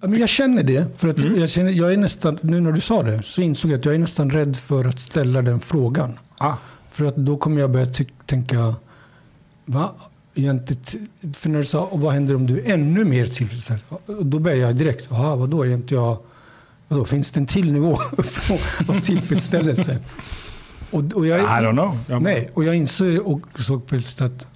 [0.00, 1.00] Ja, men jag känner det.
[1.00, 3.78] För att jag, känner, jag är nästan, nu när du sa det så insåg jag
[3.78, 6.18] att jag är nästan rädd för att ställa den frågan.
[6.38, 6.54] Ah.
[6.90, 7.86] För att då kommer jag börja
[8.26, 8.74] tänka,
[9.64, 9.90] va?
[10.34, 13.80] Egentligen, för när du sa, vad händer om du är ännu mer tillfredsställd?
[14.06, 16.18] Då börjar jag direkt, vadå, är inte jag,
[16.88, 17.92] vadå, finns det en till nivå
[18.88, 19.98] av tillfredsställelse?
[20.90, 21.98] Och, och jag, I don't know.
[22.06, 24.46] Jag, Nej, och jag inser och såg plötsligt att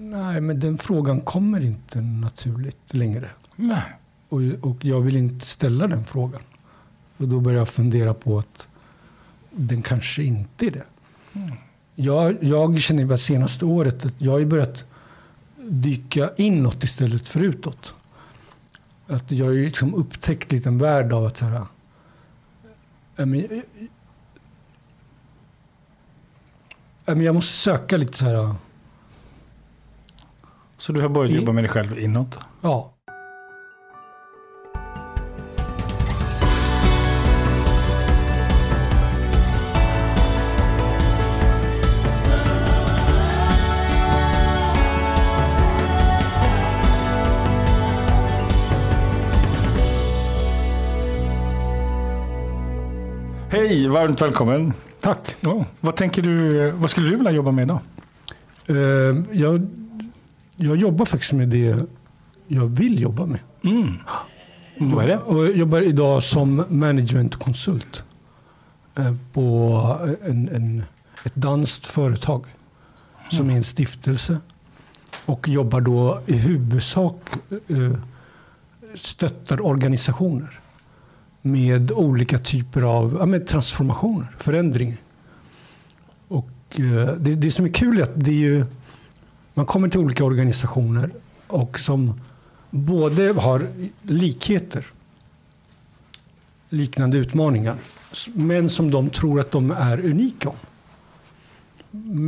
[0.00, 3.28] nej, men den frågan kommer inte naturligt längre.
[3.56, 3.82] Nej.
[4.28, 6.42] Och, och jag vill inte ställa den frågan.
[7.16, 8.68] Och då börjar jag fundera på att
[9.50, 10.84] den kanske inte är det.
[11.94, 14.84] Jag, jag känner bara senaste året att jag har börjat
[15.56, 17.94] dyka inåt istället för utåt.
[19.06, 21.66] Att jag har liksom upptäckt lite en värld av att så här,
[23.16, 23.62] men,
[27.04, 28.54] men jag måste söka lite så här,
[30.78, 32.38] Så du har börjat jobba med dig själv inåt?
[32.60, 32.93] ja.
[53.74, 54.72] Hej, varmt välkommen.
[55.00, 55.36] Tack.
[55.40, 57.80] Ja, vad, tänker du, vad skulle du vilja jobba med idag?
[58.66, 58.76] Eh,
[59.32, 59.66] jag,
[60.56, 61.76] jag jobbar faktiskt med det
[62.46, 63.40] jag vill jobba med.
[63.64, 63.92] Mm.
[64.78, 65.18] Vad är det?
[65.18, 68.04] Och jag jobbar idag som managementkonsult
[68.94, 70.84] eh, på en, en,
[71.24, 72.46] ett danskt företag
[73.30, 74.38] som är en stiftelse.
[75.26, 77.20] Och jobbar då i huvudsak
[77.68, 77.92] eh,
[78.94, 80.60] stöttar organisationer
[81.46, 84.96] med olika typer av ja, med transformationer, förändring.
[86.28, 88.64] Och eh, det, det som är kul är att det är ju,
[89.54, 91.10] man kommer till olika organisationer
[91.46, 92.20] och som
[92.70, 93.66] både har
[94.02, 94.86] likheter,
[96.68, 97.76] liknande utmaningar,
[98.34, 100.56] men som de tror att de är unika om.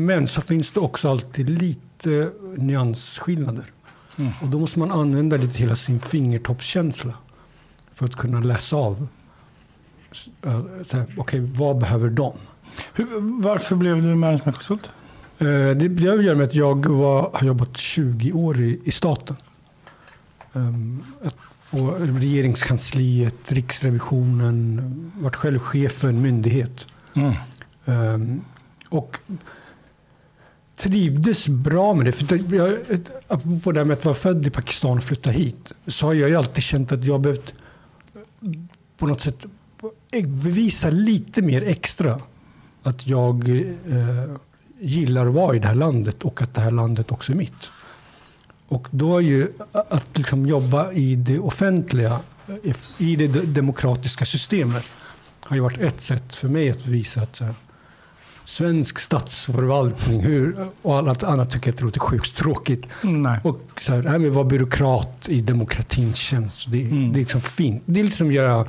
[0.07, 3.65] Men så finns det också alltid lite nyansskillnader.
[4.19, 4.33] Mm.
[4.41, 7.15] Och då måste man använda lite hela sin fingertoppskänsla
[7.97, 9.09] för att kunna läsa av.
[11.17, 12.33] Okej, vad behöver de?
[12.95, 13.07] Hur,
[13.43, 14.91] varför blev du managementkonsult?
[15.39, 18.81] Eh, Det, det har att göra med att jag var, har jobbat 20 år i,
[18.85, 19.37] i staten.
[20.53, 21.05] Um,
[22.21, 26.87] regeringskansliet, Riksrevisionen, varit själv chef för en myndighet.
[27.15, 27.35] Mm.
[27.85, 28.41] Ehm,
[28.89, 29.19] och
[30.77, 32.13] trivdes bra med det.
[32.13, 32.77] För jag,
[33.29, 35.73] apropå det här med att vara född i Pakistan och flytta hit.
[35.87, 37.55] Så har jag ju alltid känt att jag behövt
[38.97, 39.47] på något sätt
[40.13, 42.21] eh, bevisa lite mer extra.
[42.83, 44.37] Att jag eh,
[44.81, 47.71] gillar att vara i det här landet och att det här landet också är mitt.
[48.69, 52.21] Och då är ju att liksom jobba i det offentliga,
[52.65, 54.85] eh, i det demokratiska systemet
[55.41, 57.55] har ju varit ett sätt för mig att visa att så här,
[58.47, 62.87] svensk statsförvaltning hur, och allt annat tycker jag att det låter sjukt tråkigt.
[63.03, 63.39] Nej.
[63.43, 67.13] Och så här, här med vara byråkrat i demokratins tjänst, det, Mm.
[67.13, 67.83] det är liksom fint.
[67.87, 68.67] Det är liksom att göra, jag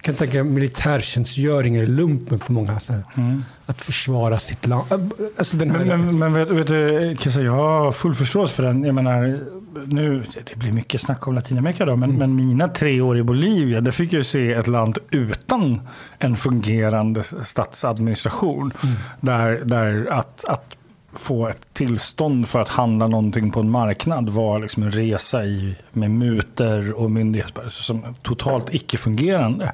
[0.00, 2.80] kan tänka militärtjänstgöring eller lumpen för många.
[2.80, 3.44] Så här, Mm.
[3.66, 5.12] att försvara sitt land.
[5.38, 8.62] Alltså den här, Men, men, men vet, vet du, Kissa, jag har full förståelse för
[8.62, 8.84] den.
[8.84, 9.40] Jag menar,
[9.86, 13.80] nu, det blir mycket snack om Latinamerika då, men, men mina tre år i Bolivia,
[13.80, 15.80] där fick jag se ett land utan
[16.18, 18.72] en fungerande statsadministration.
[19.20, 20.76] Där, där att, att
[21.12, 25.74] få ett tillstånd för att handla någonting på en marknad var liksom en resa i,
[25.92, 29.72] med muter och myndigheter som totalt icke-fungerande.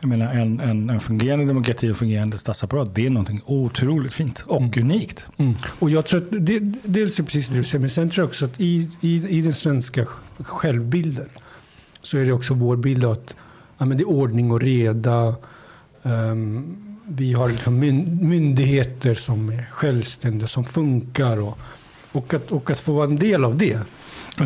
[0.00, 4.44] Jag menar, en, en, en fungerande demokrati och fungerande statsapparat, det är någonting otroligt fint
[4.46, 5.26] och unikt.
[5.36, 5.54] Mm.
[5.78, 8.22] Och jag tror att det, dels är det precis det du säger, men sen tror
[8.22, 10.06] jag också att i, i, i den svenska
[10.38, 11.28] självbilden
[12.02, 13.36] så är det också vår bild av att
[13.78, 15.34] ja, men det är ordning och reda.
[16.02, 21.40] Ehm, vi har liksom myn, myndigheter som är självständiga, som funkar.
[21.40, 21.58] Och,
[22.12, 23.78] och, att, och att få vara en del av det.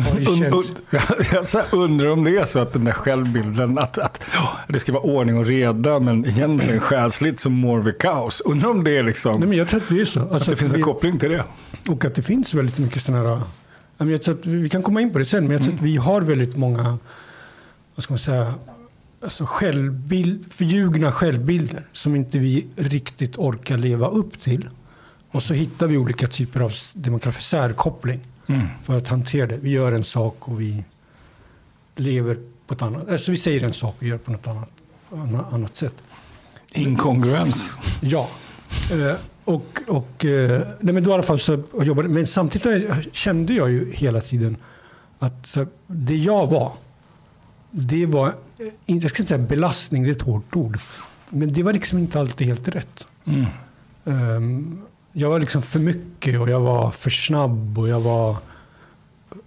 [0.53, 0.81] und,
[1.53, 4.23] jag undrar om det är så att den där självbilden, att, att
[4.67, 8.41] det ska vara ordning och reda, men egentligen själsligt så mår vi kaos.
[8.41, 10.19] Undrar om det är liksom, Nej, men jag tror att det är så.
[10.19, 11.43] att Alltså det finns en vi- koppling till det.
[11.87, 13.41] Och att det finns väldigt mycket sådana här...
[14.11, 15.81] Jag tror att vi vi kan komma in på det sen, men jag tror att
[15.81, 16.97] vi har väldigt många,
[17.95, 18.53] vad ska man säga,
[19.23, 24.69] alltså självbild, förljugna självbilder som inte vi riktigt orkar leva upp till.
[25.31, 28.67] Och så hittar vi olika typer av det man kallar för särkoppling Mm.
[28.83, 29.57] för att hantera det.
[29.57, 30.83] Vi gör en sak och vi
[31.95, 32.37] lever
[32.67, 34.69] på ett annat, alltså vi säger en sak och gör på något annat,
[35.53, 35.93] annat, sätt.
[36.73, 37.75] Inkongruens.
[38.01, 38.29] Ja.
[38.91, 43.53] Eh, och, och, eh, nej men då i alla fall så jobbade Men samtidigt kände
[43.53, 44.57] jag ju hela tiden
[45.19, 46.73] att här, det jag var,
[47.71, 48.35] det var,
[48.85, 50.79] jag ska inte säga belastning, det är ett hårt ord.
[51.29, 53.07] Men det var liksom inte alltid helt rätt.
[53.25, 53.45] Mm.
[54.03, 54.81] Um,
[55.13, 58.37] jag var liksom för mycket och jag var för snabb och jag var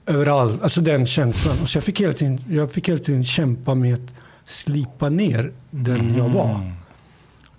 [0.06, 0.62] överallt.
[0.62, 1.56] Alltså den känslan.
[1.62, 4.14] Och så jag, fick hela tiden, jag fick hela tiden kämpa med att
[4.44, 6.60] slipa ner den jag var.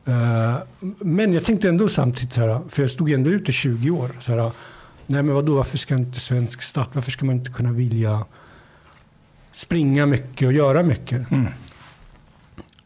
[0.07, 0.57] Uh,
[0.99, 4.11] men jag tänkte ändå samtidigt, så här, för jag stod ändå ute i 20 år.
[4.19, 4.51] Så här,
[5.05, 8.25] nej men vadå, varför ska inte svensk stat, varför ska man inte kunna vilja
[9.55, 11.31] springa mycket och göra mycket?
[11.31, 11.47] Mm.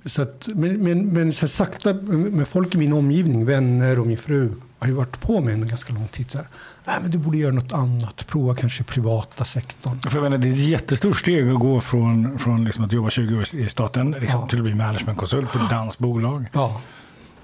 [0.06, 4.18] Så att, men men, men så sakta med folk i min omgivning, vänner och min
[4.18, 6.32] fru, har ju varit på mig en ganska lång tid.
[6.32, 6.48] Så här,
[6.86, 10.00] Nej, men du borde göra något annat, prova kanske privata sektorn.
[10.00, 13.10] För jag menar, det är ett jättestort steg att gå från, från liksom att jobba
[13.10, 14.48] 20 år i staten liksom, Ja.
[14.48, 16.46] till att bli managementkonsult för dansbolag.
[16.54, 16.82] Ja.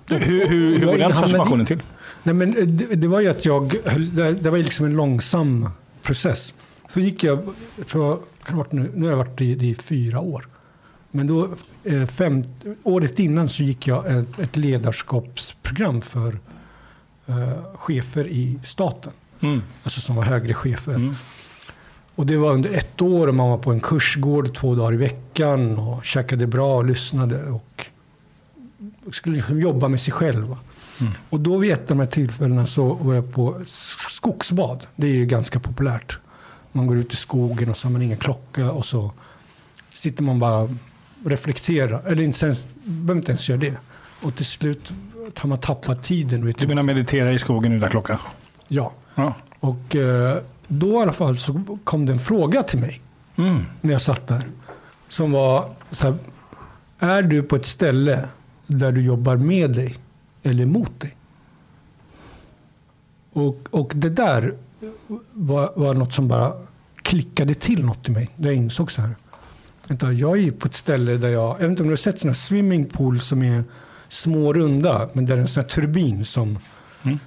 [0.07, 1.81] Hur, hur, hur Jag går den transformationen till?
[2.23, 3.75] Nej, men eh, det, det var ju att jag,
[4.13, 5.69] det, det var liksom en långsam
[6.01, 6.53] process.
[6.89, 7.39] Så gick jag,
[7.77, 8.19] jag tror,
[8.69, 10.47] nu, nu har jag varit i, i fyra år.
[11.11, 11.49] Men då,
[11.83, 12.43] eh, fem,
[12.83, 16.39] året innan så gick jag ett, ett ledarskapsprogram för
[17.25, 19.11] eh, chefer i staten.
[19.39, 19.61] Mm.
[19.83, 20.93] Alltså som var högre chefer.
[20.93, 21.15] Mm.
[22.15, 24.97] Och det var under ett år och man var på en kursgård två dagar i
[24.97, 27.85] veckan och käkade bra och lyssnade och
[29.11, 30.55] skulle liksom jobba med sig själv.
[31.01, 31.13] Mm.
[31.29, 33.61] Och då vid ett av de här tillfällena så var jag på
[34.09, 34.87] skogsbad.
[34.95, 36.19] Det är ju ganska populärt.
[36.75, 39.11] Man går ut i skogen och så har man ingen klocka och så
[39.93, 40.69] sitter man bara och
[41.25, 42.03] reflekterar.
[42.07, 43.73] Eller inte ens, behöver inte ens göra det.
[44.21, 44.93] Och till slut
[45.37, 46.45] har man tappat tiden.
[46.45, 48.19] Vet Du menar meditera i skogen utan klocka?
[48.67, 48.91] Ja.
[49.15, 49.33] Ja.
[49.59, 50.37] Och eh,
[50.67, 53.01] då i alla fall så kom det en fråga till mig
[53.37, 53.61] Mm.
[53.81, 54.43] när jag satt där.
[55.09, 56.15] Som var så här,
[56.99, 58.27] är du på ett ställe
[58.67, 59.95] där du jobbar med dig
[60.43, 61.15] eller mot dig?
[63.33, 64.53] Och, och det där
[65.31, 66.64] var, var något som bara
[67.05, 68.29] klickade till något i mig.
[68.35, 69.15] Där jag insåg så här.
[69.87, 72.19] Vänta, jag är på ett ställe där jag, jag vet inte om du har sett
[72.19, 73.63] sådana swimmingpool som är
[74.09, 76.59] små runda, men där det är en sån här turbin som
[77.03, 77.19] Mm.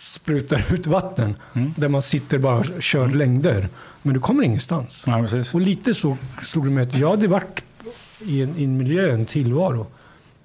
[0.00, 1.36] sprutar ut vatten.
[1.54, 1.74] Mm.
[1.76, 3.68] Där man sitter bara och kör längder.
[4.02, 5.04] Men du kommer ingenstans.
[5.06, 5.26] Ja.
[5.54, 7.64] Och lite så slog det mig att jag hade varit
[8.20, 9.86] i en, i en miljö, en tillvaro,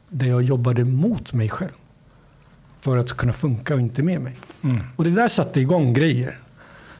[0.10, 1.72] där jag jobbade mot mig själv.
[2.82, 4.38] För att kunna funka och inte med mig.
[4.64, 4.80] Mm.
[4.96, 6.40] Och det där satte igång grejer.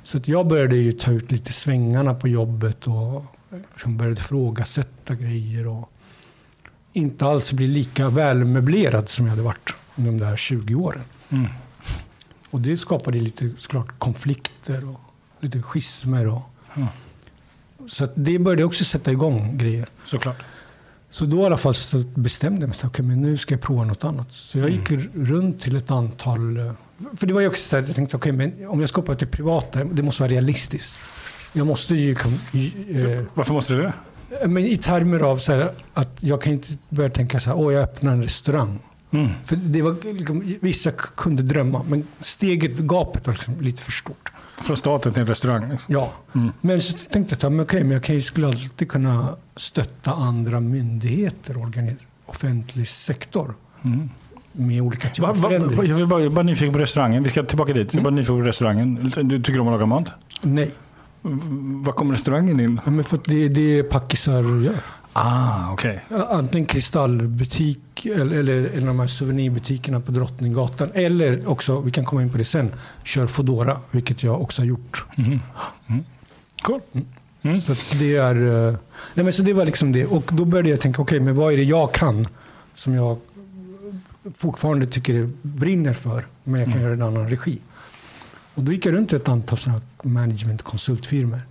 [0.04, 3.26] Så att jag började ju ta ut lite svängarna på jobbet och
[3.74, 5.68] liksom började ifrågasätta grejer.
[5.68, 5.90] Och
[6.94, 11.04] inte alls bli lika välmöblerad som jag hade varit under de där 20 åren.
[11.30, 11.48] Mm.
[12.50, 15.00] Och det skapade lite såklart konflikter och
[15.40, 16.28] lite schismer.
[16.28, 16.42] Och,
[16.76, 16.88] Ja.
[17.88, 19.88] Så det började också sätta igång grejer.
[20.06, 20.38] Såklart.
[21.10, 21.74] Så då i alla fall
[22.16, 22.78] bestämde jag mig.
[22.78, 24.28] att, Okej, men nu ska jag prova något annat.
[24.32, 26.74] Så jag gick r- runt till ett antal...
[27.18, 29.16] För det var ju också så här, jag tänkte okej, men om jag ska hoppa
[29.16, 30.96] till privata, det måste vara realistiskt.
[31.54, 32.10] Jag måste ju...
[32.10, 33.94] liksom, eh, Varför måste du det?
[34.48, 37.74] men I termer av så här, att jag kan inte börja tänka så här, åh
[37.74, 38.80] jag öppnar en restaurang.
[39.12, 39.30] Mm.
[39.46, 44.32] För det var, liksom, vissa kunde drömma, men steget, gapet var liksom lite för stort.
[44.64, 45.70] Från staten till en restaurang.
[45.72, 45.94] Liksom.
[45.94, 46.52] Ja, Mm.
[46.62, 51.58] men så tänkte jag men okej, men jag kan skulle alltid kunna stötta andra myndigheter
[52.26, 54.10] offentlig sektor Mm.
[54.54, 55.78] Med olika typer av va, förändring.
[55.78, 57.24] va, jag är bara, jag bara nyfiken på restaurangen.
[57.24, 57.94] Vi ska tillbaka dit.
[57.94, 59.12] Jag är bara nyfiken på restaurangen.
[59.24, 60.06] Du tycker om att laga mat?
[60.42, 60.72] Nej,
[61.22, 61.40] V-
[61.86, 62.82] Vad kommer restaurangen in?
[62.86, 64.74] Men för det, det är packisar gör.
[65.16, 65.78] Ah.
[66.10, 70.90] Ja, Antingen kristallbutik eller, eller, eller de här souvenirbutikerna på Drottninggatan.
[70.94, 72.72] Eller också, vi kan komma in på det sen,
[73.04, 75.06] kör Foodora, vilket jag också har gjort.
[75.16, 75.40] Mhm.
[75.88, 76.04] Mm.
[76.62, 76.80] Cool.
[77.42, 77.60] Mm.
[77.62, 78.68] Så att det är...
[78.68, 78.76] eh,
[79.14, 80.06] Nej men så det var liksom det.
[80.06, 82.28] Och då började jag tänka, okej, men vad är det jag kan
[82.76, 83.18] som jag
[84.38, 87.60] fortfarande tycker det brinner för, men jag kan göra i en annan regi.
[88.56, 91.42] Och då gick jag runt till ett antal sådana managementkonsultfirmor.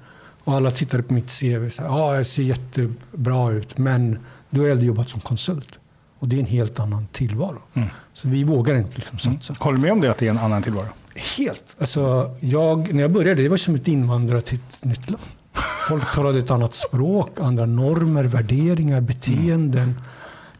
[0.45, 4.19] Och alla tittade på mitt CV och sa, ja, jag ser jättebra ut, men
[4.50, 5.79] du har aldrig jobbat som konsult.
[6.19, 7.62] Och det är en helt annan tillvaro.
[7.75, 7.88] Mm.
[8.14, 9.55] Så vi vågar inte liksom satsa.
[9.59, 10.87] Håller du med om det, att det är en annan tillvaro?
[11.14, 11.76] Helt.
[11.79, 15.25] Alltså, jag, när jag började, det var som ett invandrare till ett nytt land.
[15.88, 19.95] Folk talade ett annat språk, andra normer, värderingar, beteenden,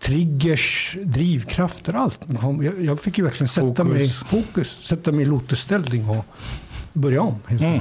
[0.03, 2.19] triggers, drivkrafter, allt.
[2.63, 3.85] Jag, jag fick ju verkligen sätta Fokus.
[3.93, 6.25] mig fokus, sätta mig i lotusställning och
[6.93, 7.39] börja om.
[7.47, 7.81] Helt Mm.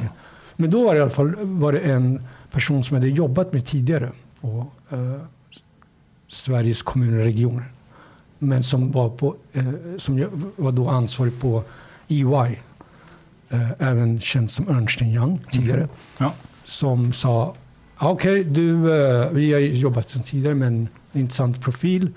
[0.56, 3.54] Men då var det i alla fall var det en person som jag hade jobbat
[3.54, 4.12] med tidigare
[4.42, 5.16] på eh,
[6.28, 7.66] Sveriges kommuner och regioner.
[8.40, 9.64] Men som var, på, eh,
[9.98, 10.26] som
[10.56, 11.64] var då ansvarig på
[12.08, 12.58] EY,
[13.50, 15.88] eh, även känd som Ernst Young tidigare,
[16.18, 16.34] Ja.
[16.64, 17.56] som sa
[18.00, 22.10] "Ja, okej, du, eh, vi har jobbat sedan tidigare med en intressant profil,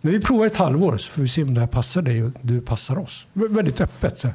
[0.00, 2.30] men vi provar ett halvår så får vi se om det här passar dig och
[2.42, 3.26] du passar oss.
[3.32, 4.18] V- väldigt öppet.
[4.20, 4.28] Så,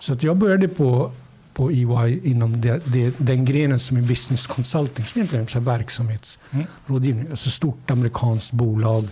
[0.00, 1.12] så att jag började på
[1.54, 5.60] på EY inom det, det, den grenen som är business consulting, som egentligen är så
[5.60, 7.26] verksamhetsrådgivning.
[7.30, 9.08] Alltså stort amerikanskt bolag,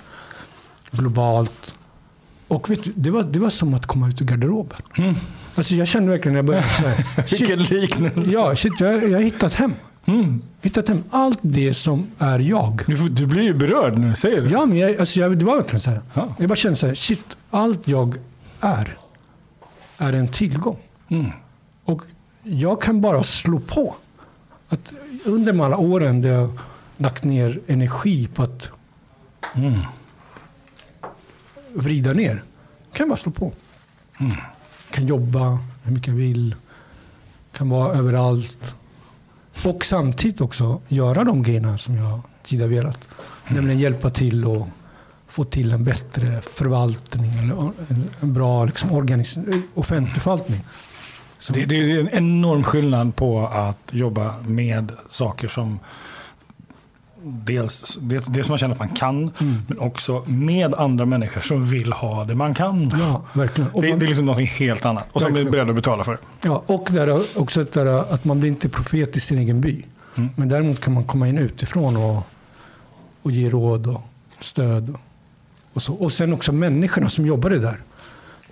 [0.91, 1.75] globalt.
[2.49, 4.79] Och vet du, det, var, det var som att komma ut ur garderoben.
[4.99, 5.15] Mm.
[5.55, 8.31] Alltså jag kände verkligen när jag började så här, Vilken liknelse.
[8.31, 9.73] ja, shit, jag, jag har hittat hem.
[10.07, 10.43] Mm.
[10.63, 12.83] Hittat hem allt det som är jag.
[12.87, 14.51] Du, du blir ju berörd när du säger det.
[14.51, 16.01] Ja, men jag, alltså jag, det var verkligen så här.
[16.15, 16.35] Ja.
[16.39, 18.17] Jag bara kände så här, shit, allt jag
[18.61, 18.99] är,
[19.99, 20.79] är en tillgång.
[21.09, 21.27] Mm.
[21.85, 22.03] Och
[22.43, 23.95] jag kan bara slå på.
[24.69, 24.93] Att
[25.25, 26.59] under de alla åren där jag
[26.97, 28.69] lagt ner energi på att
[29.55, 29.75] Mm.
[31.75, 32.35] vrida ner,
[32.93, 33.53] kan jag bara slå på.
[34.91, 36.55] Kan jobba hur mycket jag vill.
[37.53, 38.75] Kan vara överallt.
[39.65, 42.99] Och samtidigt också göra de grejerna som jag tidigare velat.
[43.49, 44.69] Nämligen hjälpa till och
[45.29, 47.73] få till en bättre förvaltning eller
[48.21, 50.61] en, bra liksom, organis- offentlig förvaltning.
[51.53, 55.79] Det, det är en enorm skillnad på att jobba med saker som
[57.25, 59.31] dels, dels, dels man känner att man kan,
[59.67, 62.89] men också med andra människor som vill ha det man kan.
[63.01, 63.71] ja, verkligen.
[63.75, 65.09] Det, man- det är liksom något helt annat.
[65.13, 66.19] Och som är beredd att betala för det.
[66.45, 69.85] Ja, och där, också där, att man blir inte profet i sin egen by.
[70.17, 70.31] Mm.
[70.37, 72.27] Men däremot kan man komma in utifrån och,
[73.23, 74.03] och ge råd och
[74.41, 74.95] stöd.
[75.73, 75.95] Och, så.
[75.95, 77.81] och sen också människorna som jobbade där.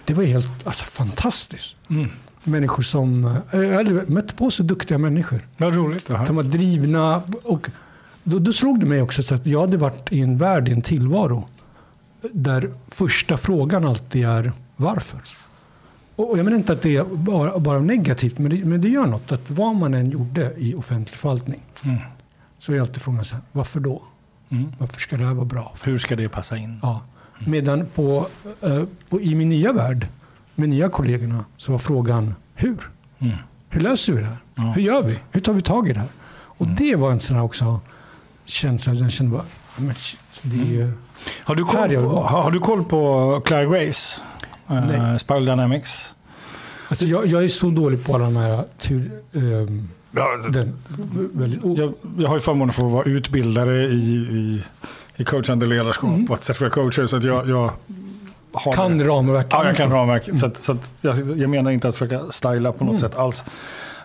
[0.04, 1.76] Det var helt alltså, fantastiskt.
[1.90, 2.08] Mm.
[2.44, 3.24] Människor som...
[3.52, 5.40] eh, Jag har mött på så duktiga människor.
[5.56, 6.06] Vad roligt.
[6.06, 6.26] det.
[6.26, 7.22] Som var drivna.
[7.42, 7.68] Och
[8.24, 10.72] då, då slog det mig också så att jag hade varit i en värld, i
[10.72, 11.48] en tillvaro.
[12.32, 15.20] Där första frågan alltid är varför.
[16.16, 19.06] Och jag menar inte att det är bara, bara negativt, men det, men det gör
[19.06, 19.32] något.
[19.32, 21.96] Att vad man än gjorde i offentlig förvaltning Mm.
[22.58, 24.02] så är alltid frågan så här, varför då?
[24.48, 24.72] Mm.
[24.78, 25.72] Varför ska det här vara bra?
[25.84, 26.78] Hur ska det passa in?
[26.82, 27.00] Ja.
[27.46, 28.26] Medan på,
[28.60, 30.06] eh, på, i min nya värld,
[30.54, 32.90] med nya kollegorna, så var frågan hur?
[33.18, 33.34] Mm.
[33.68, 34.36] Hur löser vi det här?
[34.56, 35.18] Ja, Hur gör vi?
[35.30, 36.08] Hur tar vi tag i det här?
[36.32, 36.76] Och Mm.
[36.78, 37.80] det var en sån här också
[38.50, 38.94] känsla.
[38.94, 39.44] Jag kände bara,
[39.76, 40.92] ja, men shit, det är ju...
[41.44, 44.22] Har, du koll på, har, du koll på Claire Graves?
[44.70, 45.18] Uh, Nej.
[45.18, 46.14] Spiral Dynamics?
[46.88, 48.64] Alltså jag, jag är så dålig på alla de här...
[48.78, 50.76] Tur, ehm, Ja, den,
[51.32, 54.64] väldigt, oh, jag, jag har ju förmånen att få vara utbildare i, i,
[55.16, 56.24] i coachande ledarskap Mm.
[56.24, 57.06] och att certifiera coacher.
[57.06, 57.70] Så att jag, jag
[58.74, 59.04] kan det.
[59.04, 59.46] ramverk.
[59.50, 60.38] Ja, jag kan ramverk.
[60.38, 63.00] Så, att, så att jag, jag menar inte att försöka styla på något Mm.
[63.00, 63.44] sätt alls.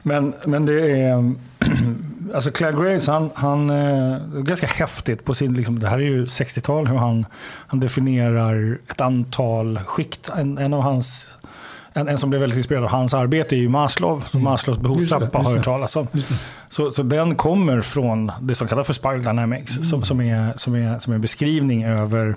[0.03, 1.33] Men, men det är...
[2.35, 6.25] Alltså Claire Graves, han, han eh, ganska häftigt på sin, liksom, det här är ju
[6.25, 7.25] 60-tal, hur han,
[7.67, 10.29] han definierar ett antal skikt.
[10.37, 11.37] En, en av hans,
[11.93, 14.51] en, en som blev väldigt inspirerad av hans arbete är ju Maslow, som Mm.
[14.51, 16.07] Maslows behovstrappa har hört talas om.
[16.69, 20.75] Så, så den kommer från det som kallas för Spiral Dynamics, som, som, är, som,
[20.75, 22.35] är, som är en beskrivning över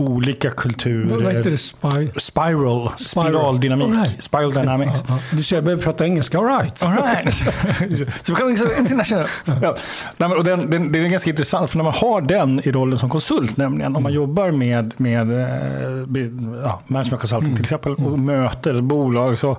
[0.00, 1.22] olika kulturer.
[1.24, 1.58] Vad heter det?
[1.58, 2.10] Spy?
[2.20, 4.22] Spiral, spiraldynamik, All right.
[4.24, 5.04] spiral dynamics.
[5.08, 5.36] Ja, ja.
[5.36, 6.38] Du ser, jag börjar prata engelska.
[6.38, 6.86] All right.
[6.86, 7.34] All right.
[8.22, 9.24] så vi kan liksom international.
[9.62, 9.76] Ja.
[10.16, 12.98] Nej, och den, den, det är ganska intressant, för när man har den i rollen
[12.98, 17.94] som konsult, nämligen om man jobbar med, med eh, be- ja, management consulting till exempel,
[17.94, 19.56] och möter ett bolag, så,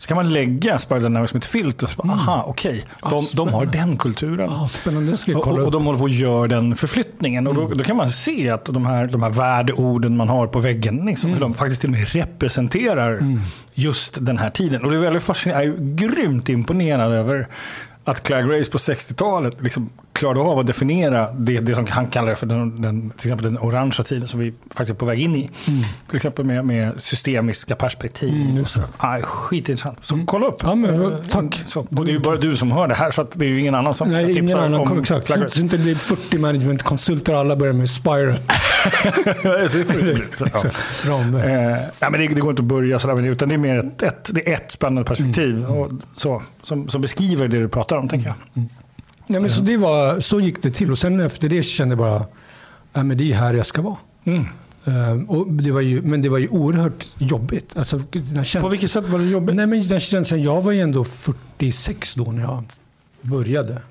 [0.00, 1.86] så kan man lägga Spiral Dynamics som ett filter.
[1.86, 4.50] Så, bara, Aha, okej, de, de har den kulturen.
[4.50, 5.16] Ja, spännande.
[5.34, 7.46] Och, och de håller på att göra den förflyttningen.
[7.46, 10.58] Och då, då kan man se att de här, de här värdeorden man har på
[10.58, 13.38] väggen, liksom, hur de faktiskt till och med representerar
[13.74, 14.84] just den här tiden.
[14.84, 15.66] Och det är väldigt fascinerande.
[15.66, 17.48] Jag är grymt imponerad över
[18.04, 22.34] att Claire Grace på 60-talet liksom klarade av att definiera det, det som han kallar
[22.34, 25.36] för den, den, till exempel den orangea tiden som vi faktiskt är på väg in
[25.36, 25.50] i.
[26.08, 28.32] Till exempel med, med systemiska perspektiv.
[28.50, 28.64] Mm,
[28.96, 29.98] ah, skitintressant.
[30.02, 30.58] Så kolla upp.
[30.62, 31.62] Ja, men, Eh, tack.
[31.66, 33.60] Så, och det är ju bara du som hör det här, så det är ju
[33.60, 34.80] ingen annan som Nej, tipsar annan.
[34.80, 35.26] om Exakt.
[35.26, 38.38] Så, så inte det blir 40 managementkonsulter alla börjar med Spiral.
[39.68, 40.50] Så är
[41.06, 41.20] ja.
[41.20, 43.78] Eh, men det, det går inte att börja sådär med det, utan det är mer
[43.78, 45.70] ett, ett, det är ett spännande perspektiv Mm.
[45.70, 48.64] och så, som, som beskriver det du pratar om, tänker jag.
[49.30, 51.98] Nej, men så, det var, så gick det till och sen efter det kände jag
[51.98, 52.26] bara,
[52.92, 53.96] ja, men det är här jag ska vara.
[54.24, 54.44] Mm.
[55.28, 57.78] Och det var ju, men det var ju oerhört jobbigt.
[57.78, 58.04] Alltså, här
[58.36, 59.56] På känslan, vilket sätt var det jobbigt?
[59.56, 62.64] Nej, men den känslan, jag var ju ändå 46 då när jag
[63.22, 63.82] började.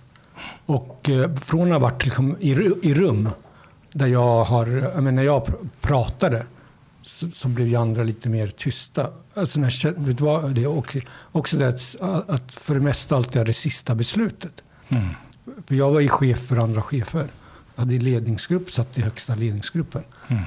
[0.66, 3.30] Och eh, från att ha varit liksom, i, i rum
[3.94, 6.46] där jag har, jag menar, när jag pr- pratade
[7.02, 9.10] så, så blev ju andra lite mer tysta.
[9.34, 10.98] Alltså, när, vet vad, det, och
[11.32, 14.64] också det att, att för det mesta alltid är det sista beslutet.
[14.90, 15.04] Mm.
[15.68, 17.28] För jag var ju chef för andra chefer.
[17.76, 20.04] Jag hade ledningsgrupp, satt i högsta ledningsgruppen.
[20.28, 20.44] Mm.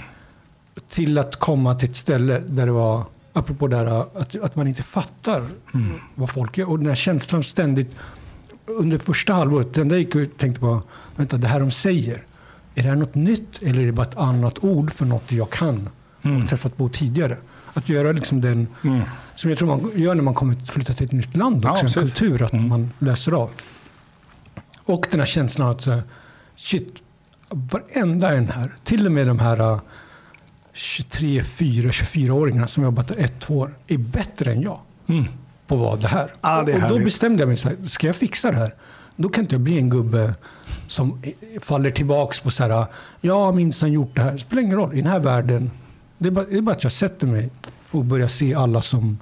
[0.88, 4.66] Till att komma till ett ställe där det var, apropå det här, att, att man
[4.68, 5.38] inte fattar
[5.74, 5.92] Mm.
[6.14, 6.70] vad folk gör.
[6.70, 7.90] Och den här känslan ständigt,
[8.66, 10.82] under första halvåret, den där gick jag och tänkte på,
[11.16, 12.22] vänta, det här de säger,
[12.74, 15.50] är det här något nytt eller är det bara ett annat ord för något jag
[15.50, 15.88] kan
[16.24, 16.42] Mm.
[16.42, 17.36] och träffat på tidigare?
[17.74, 19.00] Att göra liksom den, Mm.
[19.36, 21.86] som jag tror man gör när man kommer flytta till ett nytt land Ja, också,
[21.86, 22.14] en precis.
[22.18, 22.68] kultur, att Mm.
[22.68, 23.50] man läser av.
[24.84, 25.88] Och den här känslan att
[26.56, 27.02] shit,
[27.48, 29.80] varenda en här, till och med de här äh,
[30.72, 35.24] 23, 4, 24-åringarna som jobbat där ett, två år, är bättre än jag Mm.
[35.66, 36.32] på vad det här.
[36.40, 38.74] Ja, det och då bestämde jag mig, så här, ska jag fixa det här?
[39.16, 40.34] Då kan inte jag bli en gubbe
[40.86, 41.22] som
[41.60, 42.86] faller tillbaks på så här,
[43.20, 44.32] jag har minsann gjort det här.
[44.32, 45.70] Det spelar ingen roll, i den här världen,
[46.18, 47.50] det är bara, det är bara att jag sätter mig
[47.90, 49.18] och börjar se alla som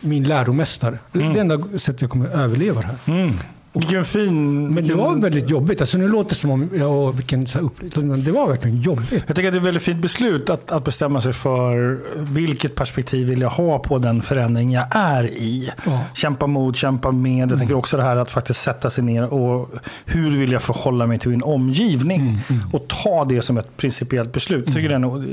[0.00, 0.98] min läromästare.
[1.12, 2.98] Det är det enda sättet jag kommer att överleva det här.
[3.06, 3.34] Mm.
[3.72, 4.68] Vilken fin...
[4.74, 5.80] Men det var väldigt jobbigt.
[5.80, 8.00] Alltså nu låter det som om, ja, vilken så här.
[8.00, 9.24] Men Det var verkligen jobbigt.
[9.26, 12.74] Jag tycker att det är ett väldigt fint beslut att, att bestämma sig för vilket
[12.74, 15.70] perspektiv vill jag ha på den förändring jag är i.
[15.86, 16.04] Ja.
[16.14, 17.50] Kämpa mot, kämpa med.
[17.50, 19.68] Jag tänker också det här att faktiskt sätta sig ner och
[20.04, 22.38] hur vill jag förhålla mig till min omgivning?
[22.72, 24.64] Och ta det som ett principiellt beslut.
[24.66, 25.24] Jag tycker det är nog,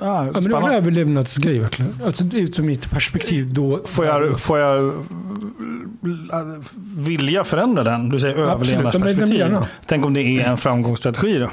[0.00, 1.94] ja, Ja, men det var en överlevnadsgrej verkligen.
[2.06, 3.80] Alltså, utifrån mitt perspektiv då.
[3.84, 4.92] Får jag, får jag äh,
[6.96, 8.08] vilja förändra den?
[8.08, 9.56] Du säger överlevnadsperspektiv.
[9.86, 11.50] Tänk om det är en framgångsstrategi då?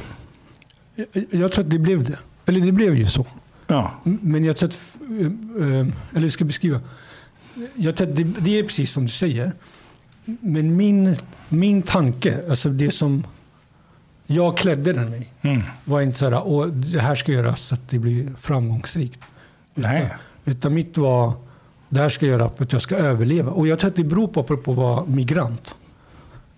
[0.95, 2.17] Jag, jag tror att det blev det.
[2.45, 3.25] Eller det blev ju så.
[3.67, 3.91] Ja.
[4.03, 5.25] Men jag tror att, eh,
[5.65, 6.79] eh, eller jag ska beskriva.
[7.75, 9.51] Jag tror att det, det är precis som du säger.
[10.25, 11.15] Men min,
[11.49, 13.23] min tanke, alltså det som
[14.25, 15.61] jag klädde den i, Mm.
[15.85, 19.19] var inte så här, Åh, det här ska göras så att det blir framgångsrikt.
[19.73, 20.09] Nej.
[20.45, 21.33] Utan mitt var,
[21.89, 23.51] det här ska jag göra för att jag ska överleva.
[23.51, 25.75] Och jag tror att det beror på, apropå att vara migrant.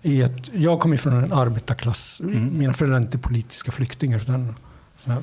[0.02, 2.20] I att jag kommer från en arbetarklass.
[2.20, 2.58] Mm.
[2.58, 4.18] Mina föräldrar är inte politiska flyktingar.
[4.18, 4.54] Utan
[5.04, 5.16] så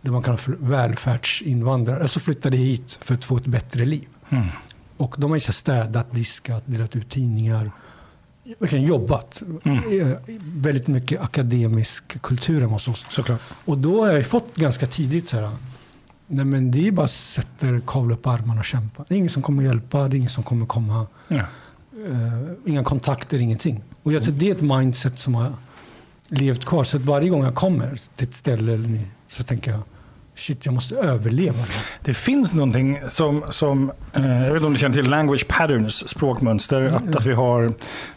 [0.00, 2.02] det man kallar för välfärdsinvandrare.
[2.02, 4.08] Alltså flyttade hit för att få ett bättre liv.
[4.28, 4.46] Mm.
[4.96, 7.70] Och de har ju så städat, diskat, delat ut tidningar.
[8.58, 9.42] Verkligen jobbat.
[9.64, 10.10] Mm.
[10.10, 13.06] Eh, Väldigt mycket akademisk kultur hemma hos oss.
[13.08, 13.40] Såklart.
[13.64, 15.50] Och då har jag fått ganska tidigt så här.
[16.26, 19.04] Nej men det är bara att sätta kavla upp armarna och kämpa.
[19.08, 21.06] Det är ingen som kommer hjälpa, det är ingen som kommer komma.
[21.28, 21.44] Ja.
[22.08, 23.82] Eh, inga kontakter, ingenting.
[24.02, 25.52] Och jag tror det är ett mindset som har
[26.28, 26.84] levt kvar.
[26.84, 29.80] Så att varje gång jag kommer till ett ställe så tänker jag
[30.34, 31.64] shit jag måste överleva
[32.04, 36.08] det finns någonting som, som eh, jag vet inte om du känner till language patterns,
[36.08, 36.82] språkmönster.
[36.82, 37.70] Att, att vi, har,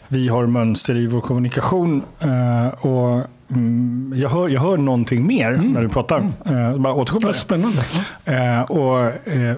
[0.08, 2.02] vi har mönster i vår kommunikation.
[2.20, 6.18] Eh, och, mm, jag, hör, jag hör någonting mer när du pratar.
[6.46, 7.38] Eh, bara återkoppla Vad det.
[7.38, 7.82] spännande.
[8.24, 9.56] Eh, och, eh,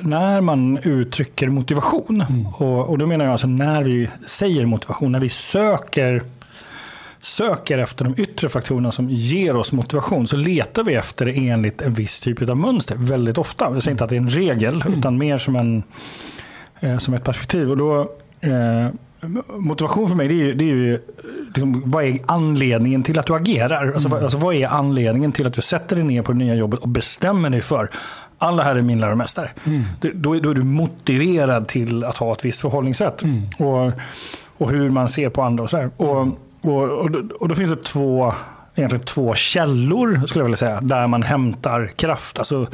[0.00, 2.24] när man uttrycker motivation,
[2.58, 6.22] och, och då menar jag alltså när vi säger motivation, när vi söker
[7.20, 11.82] söker efter de yttre faktorerna som ger oss motivation så letar vi efter det enligt
[11.82, 13.64] en viss typ av mönster väldigt ofta.
[13.64, 15.82] Jag säger inte att det är en regel utan mer som, en,
[16.80, 17.70] eh, som ett perspektiv.
[17.70, 18.00] Och då,
[18.40, 18.88] eh,
[19.48, 20.98] motivation för mig det är ju, det är ju
[21.46, 23.92] liksom, vad är anledningen till att du agerar?
[23.92, 26.54] Alltså, vad, alltså, vad är anledningen till att du sätter dig ner på det nya
[26.54, 27.90] jobbet och bestämmer dig för
[28.38, 29.50] alla här är min läromästare.
[30.00, 33.22] Det- Då, är- då är du motiverad till att ha ett visst förhållningssätt.
[33.58, 33.92] Och,
[34.58, 35.90] och hur man ser på andra och sådär.
[35.96, 36.20] Och,
[36.60, 38.32] och, och, då, och då finns det två,
[38.74, 42.38] egentligen två källor skulle jag vilja säga, där man hämtar kraft.
[42.38, 42.66] Alltså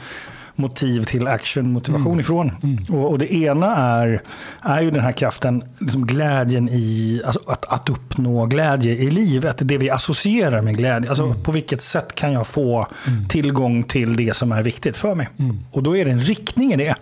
[0.57, 2.51] motiv till action, motivation ifrån.
[2.89, 4.23] Och, och det ena är,
[4.63, 9.57] är ju den här kraften, liksom glädjen i, alltså att, att uppnå glädje i livet.
[9.59, 11.11] Det vi associerar med glädje.
[11.11, 12.87] Alltså på vilket sätt kan jag få
[13.29, 15.29] tillgång till det som är viktigt för mig?
[15.71, 16.95] Och då är det en riktning i det.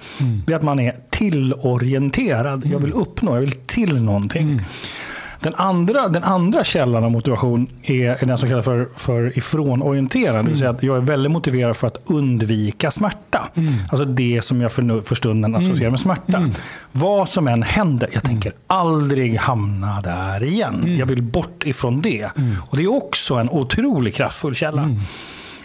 [0.47, 2.67] Det är att man är tillorienterad.
[2.67, 4.61] Jag vill uppnå, jag vill till någonting.
[5.43, 10.45] Den andra, den andra källan av motivation är, är den som kallas för, för ifrånorienterad.
[10.45, 13.49] Det vill säga att jag är väldigt motiverad för att undvika smärta.
[13.91, 16.49] Alltså det som jag för, för stunden associerar med smärta.
[16.93, 20.97] Vad som än händer, jag tänker aldrig hamna där igen.
[20.99, 22.29] Jag vill bort ifrån det.
[22.71, 24.89] Och Det är också en otroligt kraftfull källa.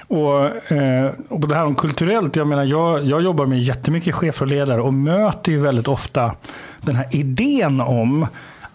[0.07, 4.15] Och, eh, och på det här om kulturellt, jag menar jag, jag jobbar med jättemycket
[4.15, 6.31] chefer och ledare och möter ju väldigt ofta
[6.81, 8.27] den här idén om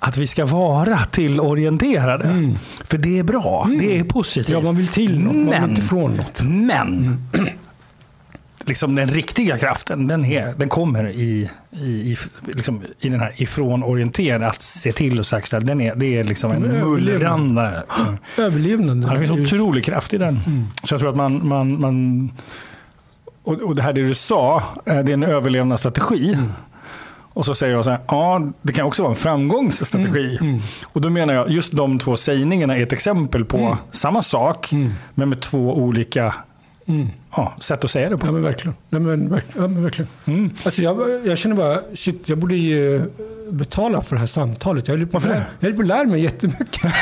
[0.04, 2.52] att vi ska vara tillorienterade.
[2.84, 4.48] För det är bra, det är positivt.
[4.48, 6.42] Ja, man vill till något, man vill Men- inte från något.
[6.44, 7.22] Men
[8.64, 13.32] liksom den riktiga kraften, den, är, den kommer i, i, i, liksom, i den här
[13.36, 15.66] ifrån-orienterade, att se till och säkerställa.
[15.66, 17.82] Den är, det är liksom en Men mullrande.
[18.38, 19.04] Överlevnad.
[19.08, 20.38] Ja, det finns otrolig kraft i den.
[20.84, 21.48] Så jag tror att man...
[21.48, 22.30] man, man
[23.44, 26.38] och, och det här det du sa, eh, det är en överlevnadsstrategi.
[27.34, 30.60] Och så säger jag så här, ja det kan också vara en framgångsstrategi.
[30.84, 34.70] Och då menar jag, just de två sägningarna är ett exempel på samma sak,
[35.14, 36.34] men med två olika
[36.86, 37.08] Mm.
[37.36, 38.26] Ja, sätt att säga det på.
[38.26, 38.74] Ja men verkligen.
[38.90, 40.08] Ja, men, verk, ja, men verkligen.
[40.64, 43.02] Alltså, jag, jag känner bara, shit, jag borde ju eh,
[43.50, 44.88] betala för det här samtalet.
[44.88, 45.44] Jag håller på, Varför det?
[45.60, 46.82] jag håller på att lära mig jättemycket.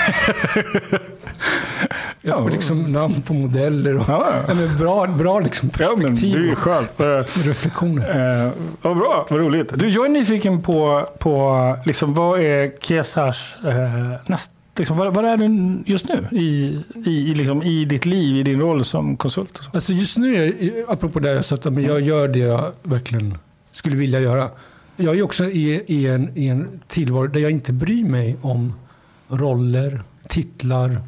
[2.22, 2.54] Jag får Ja.
[2.54, 6.40] liksom namn på modeller och Ja, men bra, bra liksom Ja, men det perspektiv är
[6.44, 7.00] ju och skönt.
[7.00, 7.06] Eh,
[7.48, 8.44] reflektioner.
[8.46, 9.72] Eh, vad bra, vad roligt.
[9.74, 15.36] Du, jag är nyfiken på, på liksom, vad är Kesars eh, näst, liksom, vad, är
[15.36, 19.58] du just nu i, i, i, liksom, i ditt liv, i din roll som konsult?
[19.58, 19.70] och så?
[19.74, 23.38] Alltså just nu, apropå det jag sa, att jag gör det jag verkligen
[23.72, 24.50] skulle vilja göra.
[24.96, 28.74] Jag är också i, i, en, i en tillvaro där jag inte bryr mig om
[29.28, 31.02] roller, titlar.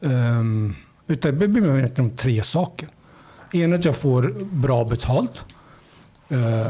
[0.00, 2.88] Um, utan jag bryr mig egentligen om tre saker.
[3.52, 5.44] En att jag får bra betalt.
[6.32, 6.68] Uh,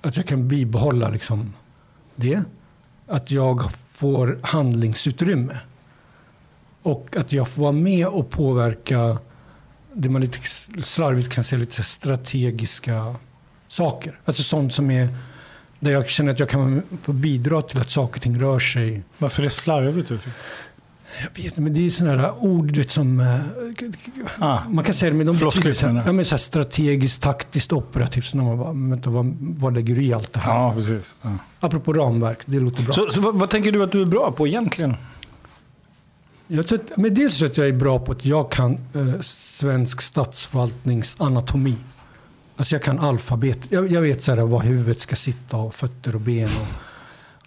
[0.00, 1.52] att jag kan bibehålla liksom
[2.14, 2.42] det.
[3.06, 3.62] Att jag
[3.96, 5.58] får handlingsutrymme.
[6.82, 9.18] Och att jag får vara med och påverka
[9.92, 10.38] det man lite
[10.82, 13.14] slarvigt kan säga lite strategiska
[13.68, 14.20] saker.
[14.24, 15.08] Alltså sånt som är
[15.80, 19.02] där jag känner att jag kan få bidra till att saker och ting rör sig.
[19.18, 20.12] Varför är det slarvigt?
[21.22, 23.20] Jag vet men det är sådana här ord vet, som...
[23.20, 23.40] eh?
[24.38, 27.22] Ah, Man kan säga det, men de betyder så här, ja, men så här strategiskt,
[27.22, 28.24] taktiskt, operativt.
[28.24, 30.54] Så när man bara, vänta, vad, vad lägger du i allt det här?
[30.54, 31.14] ja, precis.
[31.22, 31.30] Ja.
[31.60, 32.92] Apropå ramverk, det låter bra.
[32.94, 34.94] Så, så vad, vad tänker du att du är bra på egentligen?
[36.48, 40.00] Jag tror att, men dels att jag är bra på att jag kan eh, svensk
[40.02, 41.74] statsförvaltnings anatomi.
[42.56, 43.58] Alltså jag kan alfabet.
[43.68, 46.44] Jag, jag vet så här, var huvudet ska sitta och fötter och ben.
[46.48, 46.66] Och,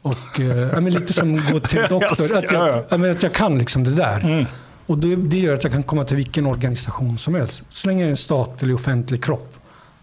[0.01, 2.37] och, eh, lite som gå till doktor.
[2.37, 2.97] Att Ja, ja.
[2.97, 4.19] jag, att jag kan liksom det där.
[4.19, 4.45] Mm.
[4.85, 7.63] Och det, det gör att jag kan komma till vilken organisation som helst.
[7.69, 9.55] Så länge jag är en statlig offentlig kropp.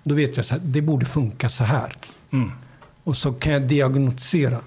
[0.02, 1.92] Då vet jag att det borde funka så här.
[2.32, 2.50] Mm.
[3.04, 4.59] Och så kan jag diagnostisera.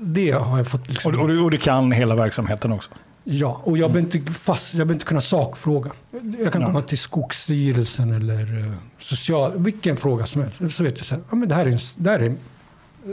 [0.00, 0.88] Det har jag fått.
[0.90, 1.14] Liksom.
[1.14, 2.90] Och, och, du, och du kan hela verksamheten också?
[3.24, 5.92] Ja, och jag behöver inte, fast, jag behöver inte kunna sakfrågan.
[6.38, 6.66] Jag kan Ja.
[6.66, 10.76] komma till Skogsstyrelsen eller eh, social, vilken fråga som helst.
[10.76, 12.36] Så vet jag så här, ja, men det här är, en, det här är det-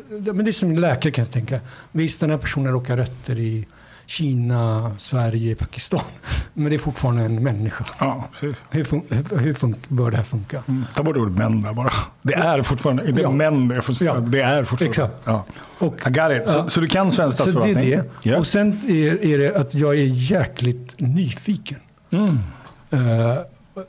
[0.09, 1.59] men det är som läkare kan jag tänka.
[1.91, 3.65] Visst, den här personen råkar rötter i
[4.05, 6.01] Kina, Sverige, Pakistan.
[6.53, 7.85] Men det är fortfarande en människa.
[7.99, 8.61] Ja, precis.
[8.69, 9.01] Hur, fun,
[9.39, 10.63] hur, fun, bör det här funka?
[10.67, 10.85] Mm.
[10.95, 11.91] Ta bort ordet män där bara.
[12.21, 13.31] Det är fortfarande, det är Ja.
[13.31, 14.43] män, det är, fortfarande, Ja.
[14.45, 14.89] det är fortfarande.
[14.89, 15.13] Exakt.
[15.25, 15.45] Ja.
[15.79, 16.49] Och, I got it.
[16.49, 17.89] Så, så du kan svensk så det är statsförvaltning?
[18.23, 18.29] det.
[18.29, 18.37] Ja.
[18.37, 21.79] Och sen är, är det att jag är jäkligt nyfiken.
[22.11, 22.37] Mm.
[22.89, 23.37] Eh,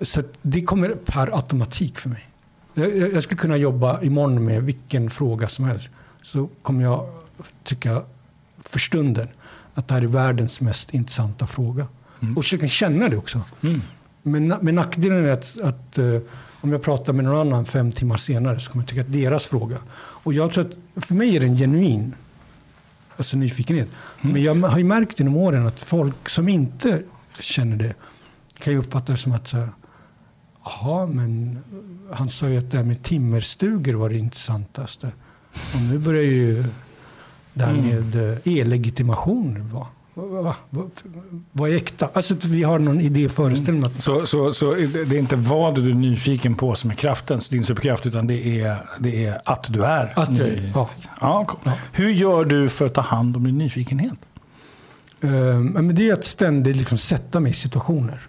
[0.01, 2.27] Så det kommer per automatik för mig.
[2.75, 5.91] Jag, jag skulle kunna jobba imorgon med vilken fråga som helst.
[6.23, 7.07] Så kommer jag
[7.65, 8.03] tycka
[8.65, 9.29] för stunden
[9.75, 11.87] att det här är världens mest intressanta fråga.
[12.21, 12.37] Mm.
[12.37, 13.41] Och försöka känna det också.
[13.63, 13.83] Mm.
[14.23, 16.17] Men, men nackdelen är att, att eh,
[16.61, 19.47] om jag pratar med någon annan fem timmar senare så kommer jag tycka att deras
[19.47, 19.77] fråga.
[19.95, 22.15] Och jag tror att för mig är det en genuin
[23.17, 23.89] alltså nyfikenhet.
[24.21, 24.33] Mm.
[24.33, 27.03] Men jag har ju märkt genom åren att folk som inte
[27.41, 27.95] känner det
[28.59, 29.69] kan ju uppfatta det som att så här,
[30.65, 31.59] Jaha, men
[32.13, 35.07] han sa ju att det här med timmerstugor var det intressantaste.
[35.75, 36.65] Och nu börjar ju
[37.55, 37.85] det här Mm.
[37.87, 39.87] med eh, e-legitimation vara.
[40.15, 40.85] Vad va, va,
[41.53, 42.11] vad är äkta?
[42.13, 45.91] Alltså vi har någon idé föreställning att Så, så, så det är inte vad du
[45.91, 49.85] är nyfiken på som är kraften, din superkraft, utan det är, det är att du
[49.85, 50.91] är Att jag- ja.
[51.21, 51.61] Ja, cool.
[51.65, 51.73] Ja.
[51.93, 54.19] Hur gör du för att ta hand om din nyfikenhet?
[55.21, 58.21] Eh, men det är att ständigt liksom sätta mig i situationer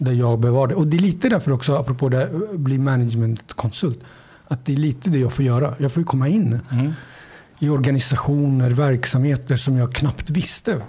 [0.00, 0.74] där jag bevarar det.
[0.74, 4.00] Och det är lite därför också, apropå det, bli managementkonsult,
[4.48, 5.74] att det är lite det jag får göra.
[5.78, 6.92] Jag får ju komma in Mm.
[7.58, 10.82] i organisationer, verksamheter som jag knappt visste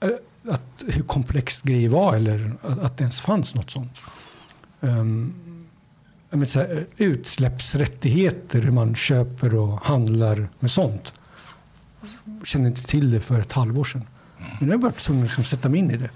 [0.00, 0.08] eh,
[0.48, 3.98] att, hur komplext grejer var eller att, det ens fanns något sånt.
[4.80, 5.34] Um,
[6.30, 11.12] jag så här, utsläppsrättigheter, hur man köper och handlar med sånt.
[12.44, 14.02] Kände inte till det för ett halvår sedan.
[14.60, 16.10] Men jag har varit tvungen att liksom sätta mig in i det.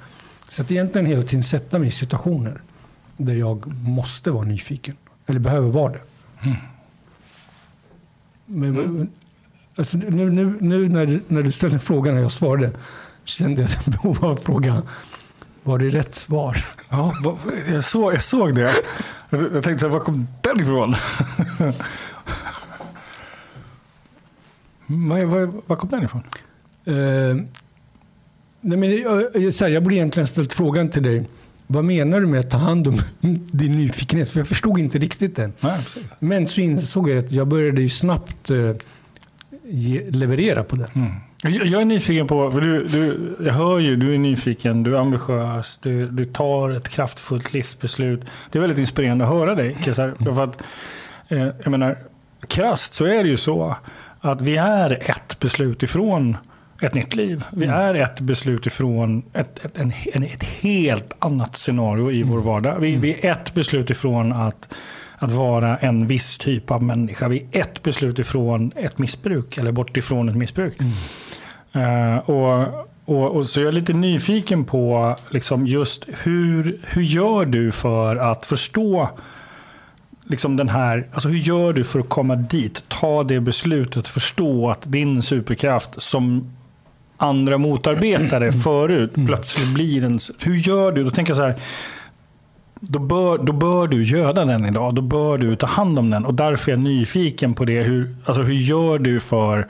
[0.54, 2.60] Så att egentligen hela tiden sätta mig i situationer
[3.16, 4.96] där jag måste vara nyfiken.
[5.26, 6.00] Eller behöver vara det.
[8.46, 9.10] Men,
[9.76, 12.70] alltså, nu, nu, nu när, du- när du ställde frågan och jag svarade
[13.24, 14.82] kände jag ett behov av att fråga
[15.62, 16.66] var det rätt svar?
[16.90, 17.14] Ja,
[17.72, 18.74] jag, såg, jag såg det.
[19.30, 20.94] Jag tänkte så här, var kom den ifrån?
[24.88, 26.22] Mm, Var, var, var kom den ifrån?
[26.84, 27.44] Eh,
[28.64, 29.02] nej men,
[29.42, 31.24] jag, så här, jag borde egentligen ställt frågan till dig.
[31.66, 32.98] Vad menar du med att ta hand om
[33.50, 34.28] din nyfikenhet?
[34.28, 35.52] För jag förstod inte riktigt den.
[35.60, 35.80] Nej.
[36.18, 38.72] Men så insåg jag att jag började ju snabbt eh,
[39.64, 40.88] ge, leverera på den.
[40.94, 41.10] Mm.
[41.42, 44.96] Jag, jag är nyfiken på, för du, du, jag hör ju, du är nyfiken, du
[44.96, 48.20] är ambitiös, du, du tar ett kraftfullt livsbeslut.
[48.50, 50.14] Det är väldigt inspirerande att höra dig, Kesar.
[50.34, 50.62] För att,
[51.28, 51.98] eh, jag menar,
[52.48, 53.76] krasst så är det ju så
[54.20, 56.36] att vi är ett beslut ifrån
[56.80, 57.44] ett nytt liv.
[57.52, 62.76] Vi är ett beslut ifrån ett, ett, en, ett helt annat scenario i vår vardag.
[62.80, 64.74] Vi, vi är ett beslut ifrån att,
[65.16, 67.28] att vara en viss typ av människa.
[67.28, 70.78] Vi är ett beslut ifrån ett missbruk eller bort ifrån ett missbruk.
[71.72, 72.68] Eh, och
[73.06, 78.16] Och, och, så jag är lite nyfiken på liksom just hur, hur gör du för
[78.16, 79.08] att förstå
[80.24, 82.84] liksom den här, alltså hur gör du för att komma dit?
[82.88, 86.52] Ta det beslutet, förstå att din superkraft som
[87.16, 89.26] andra motarbetare förut Mm.
[89.26, 90.18] plötsligt blir en...
[90.44, 91.04] Hur gör du?
[91.04, 91.54] Då tänker jag så här,
[92.80, 94.94] då bör, då bör du göda den idag.
[94.94, 96.26] Då bör du ta hand om den.
[96.26, 97.82] Och därför är jag nyfiken på det.
[97.82, 99.66] Hur, alltså hur gör du för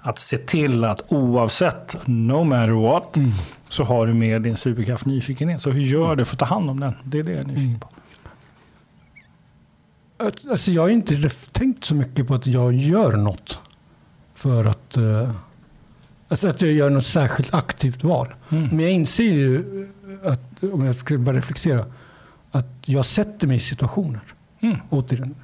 [0.00, 3.32] att se till att oavsett, no matter what, Mm.
[3.68, 5.62] så har du med din superkraft nyfikenhet.
[5.62, 6.92] Så hur gör du för att ta hand om den?
[7.04, 7.80] Det är det jag är nyfiken Mm.
[7.80, 7.88] på.
[10.50, 13.58] Alltså jag har inte tänkt så mycket på att jag gör något
[14.34, 15.30] för att, eh,
[16.28, 18.34] alltså att jag gör något särskilt aktivt val.
[18.48, 18.68] Mm.
[18.68, 19.56] Men jag inser ju,
[20.22, 21.86] eh, att, om jag skulle bara reflektera,
[22.50, 24.20] att jag sätter mig i situationer.
[24.60, 24.76] Mm.
[24.90, 25.34] Återigen.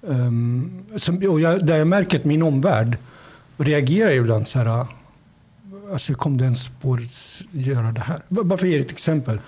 [0.00, 2.98] Um, som, och jag, där jag märker att min omvärld
[3.56, 4.86] reagerar ibland så här.
[5.92, 8.22] Alltså kom du ens på att göra det här?
[8.28, 9.40] Bara för att ge ett exempel.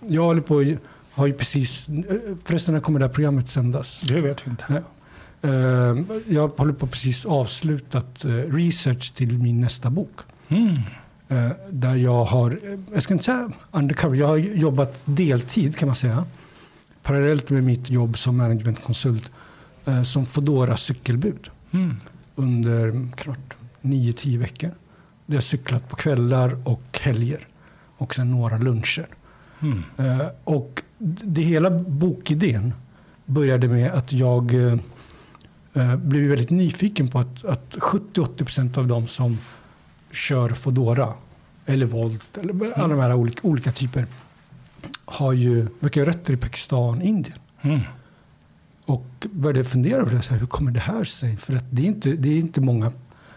[0.00, 0.76] Jag håller på,
[1.10, 1.86] har ju precis,
[2.44, 4.00] förresten när kommer det här programmet sändas?
[4.00, 4.64] Det vet vi inte.
[4.68, 4.82] Nej.
[5.42, 10.20] Ehm, jag håller på precis avslutat eh, research till min nästa bok.
[10.48, 10.76] Mm.
[11.70, 12.58] Där jag har,
[12.94, 16.24] jag ska inte säga undercover, jag har jobbat deltid kan man säga.
[17.02, 19.30] Parallellt med mitt jobb som managementkonsult
[19.84, 21.96] eh, som Foodora cykelbud Mm.
[22.34, 24.68] under knappt 9-10 veckor.
[24.68, 24.74] Där
[25.26, 27.46] jag har cyklat på kvällar och helger
[27.96, 29.06] och sen några luncher.
[29.62, 29.82] Mm.
[30.44, 30.82] Och
[31.24, 32.74] det hela bokidén
[33.24, 34.52] började med att jag
[35.76, 39.38] eh, blev väldigt nyfiken på att, att 70-80% av de som
[40.10, 41.12] kör Fodora
[41.66, 44.06] eller Volt eller alla de här olika, olika typer
[45.04, 47.38] har ju, verkar ha rötter i Pakistan, Indien.
[47.60, 47.80] Mm.
[48.84, 51.36] Och började fundera över det, så här, hur kommer det här sig?
[51.36, 52.92] För att det är inte, det är inte många,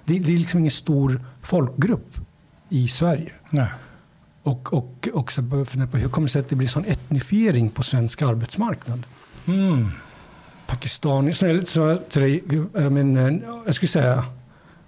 [0.06, 2.18] det, det är liksom ingen stor folkgrupp
[2.70, 3.32] i Sverige.
[3.50, 3.70] Nej.
[4.44, 5.10] Och, och
[5.42, 9.04] börja fundera på hur kommer det sig att det blir sån etnifiering på svensk arbetsmarknad?
[9.46, 9.88] Mm.
[10.70, 13.16] Pakistan, jag- så, till dig, jag, men,
[13.66, 14.24] jag skulle säga,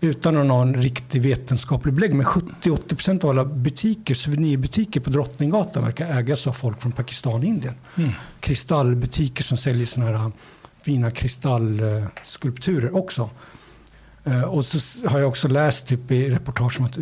[0.02, 5.84] utan att ha en riktig vetenskaplig belägg, men 70-80% av alla butiker, souvenirbutiker på Drottninggatan
[5.84, 7.74] verkar ägas av folk från Pakistan och Indien.
[7.98, 8.10] Mm.
[8.40, 10.32] Kristallbutiker som säljer sådana här
[10.82, 13.30] fina kristallskulpturer också.
[14.24, 16.98] Eh, Och så har jag också läst typ i reportage om att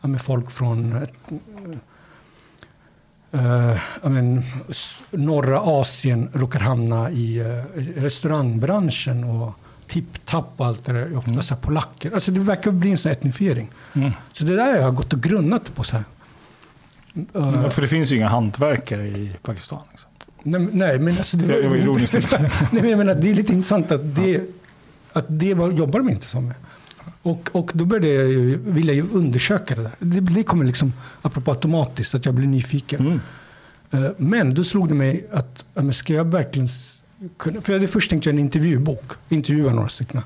[0.00, 1.06] ja, men folk från
[3.32, 4.42] eh, ja, men,
[5.10, 9.52] norra Asien råkar hamna i eh, restaurangbranschen och
[9.86, 11.00] tipp-tapp och allt det där.
[11.00, 11.42] är Ofta Mm.
[11.42, 12.10] så polacker.
[12.14, 13.70] Alltså det verkar bli en sån etnifiering.
[13.94, 14.10] Mm.
[14.32, 15.82] Så det där har jag gått och grunnat på.
[15.82, 16.04] så här.
[17.32, 19.78] Ja, För det finns ju inga hantverkare i Pakistan.
[19.90, 20.10] Liksom.
[20.42, 22.14] nej, nej, men alltså det Jag var ironisk.
[22.40, 24.40] nej, men jag menar, det är lite intressant att det,
[25.12, 26.56] att det var, jobbar de inte som med.
[27.22, 29.92] Och, och då började jag ju, vill jag ju undersöka det där.
[29.98, 33.00] Det, det kommer liksom, apropå automatiskt, att jag blir nyfiken.
[33.06, 33.20] Mm.
[34.04, 36.68] Eh, Men då slog det mig att, men ska jag verkligen
[37.36, 40.20] kunna, för jag hade först tänkt göra en intervjubok, intervjua några stycken.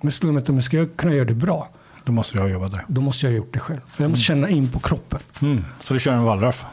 [0.00, 1.68] Men slog mig att, men ska jag kunna göra det bra,
[2.04, 2.84] Då måste du ha jobbat där.
[2.88, 3.80] då måste jag ha gjort det själv.
[3.88, 5.18] För jag måste känna in på kroppen.
[5.42, 5.64] Mm.
[5.80, 6.64] Så du kör en wallraff?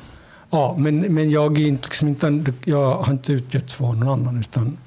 [0.50, 4.40] Ja, men, men jag, är inte, liksom inte, jag har inte utgett för någon annan.
[4.40, 4.78] Utan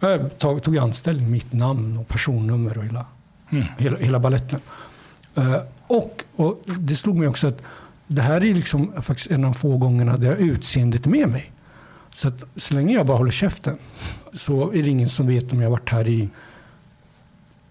[0.00, 3.06] jag tog, tog anställning, mitt namn och personnummer och hela,
[3.50, 3.64] Mm.
[3.78, 4.60] hela, hela balletten.
[5.34, 5.56] Eh,
[5.86, 7.62] och, och det slog mig också att
[8.06, 11.52] det här är liksom faktiskt en av få gångerna där jag har utseendet med mig.
[12.14, 13.78] Så att så länge jag bara håller käften
[14.34, 16.28] så är det ingen som vet om jag har varit här i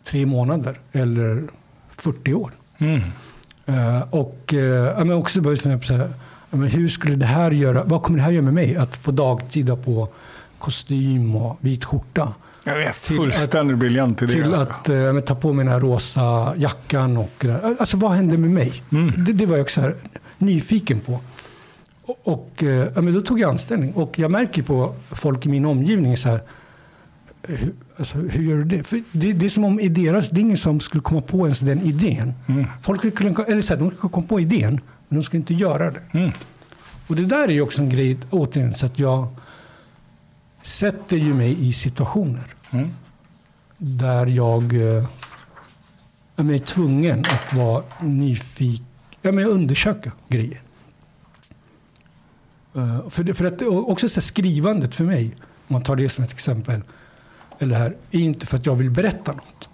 [0.03, 1.43] tre månader eller
[1.95, 2.51] 40 år.
[2.77, 3.01] Mm.
[3.65, 6.13] Eh, och uh, ja, men också börjat fundera på så här,
[6.49, 8.75] men hur skulle det här göra, vad kommer det här göra med mig?
[8.75, 10.09] Att på dagtid ha på
[10.57, 12.33] kostym och vit skjorta.
[12.67, 14.31] Jag är fullständigt briljant i det.
[14.31, 14.63] Till alltså.
[14.63, 17.17] att eh, ta på mig den här rosa jackan.
[17.17, 18.83] Och, eh, alltså vad hände med mig?
[18.91, 19.13] Mm.
[19.25, 19.95] Det, det var jag också här,
[20.37, 21.19] nyfiken på.
[22.05, 23.93] Och, och eh, men då tog jag anställning.
[23.93, 26.41] Och jag märker på folk i min omgivning så här.
[27.41, 29.03] Hur, alltså, hur gör du det?
[29.11, 29.33] Det?
[29.33, 31.81] Det är som om i deras, det är ingen som skulle komma på ens den
[31.81, 32.33] idén.
[32.47, 32.65] Mm.
[32.81, 35.91] Folk skulle, eller så här, de skulle komma på idén, men de skulle inte göra
[35.91, 36.01] det.
[36.11, 36.31] Mm.
[37.07, 39.27] Och det där är ju också en grej, återigen, så att jag
[40.61, 42.89] sätter ju mig i situationer Mm.
[43.77, 45.03] där jag eh,
[46.35, 48.85] ja, men är tvungen att vara nyfiken,
[49.21, 50.61] ja, men undersöka grejer.
[52.75, 55.35] Eh, för, det, för att, också så skrivandet för mig,
[55.67, 56.81] om man tar det som ett exempel,
[57.59, 59.69] eller här, är inte för att jag vill berätta något,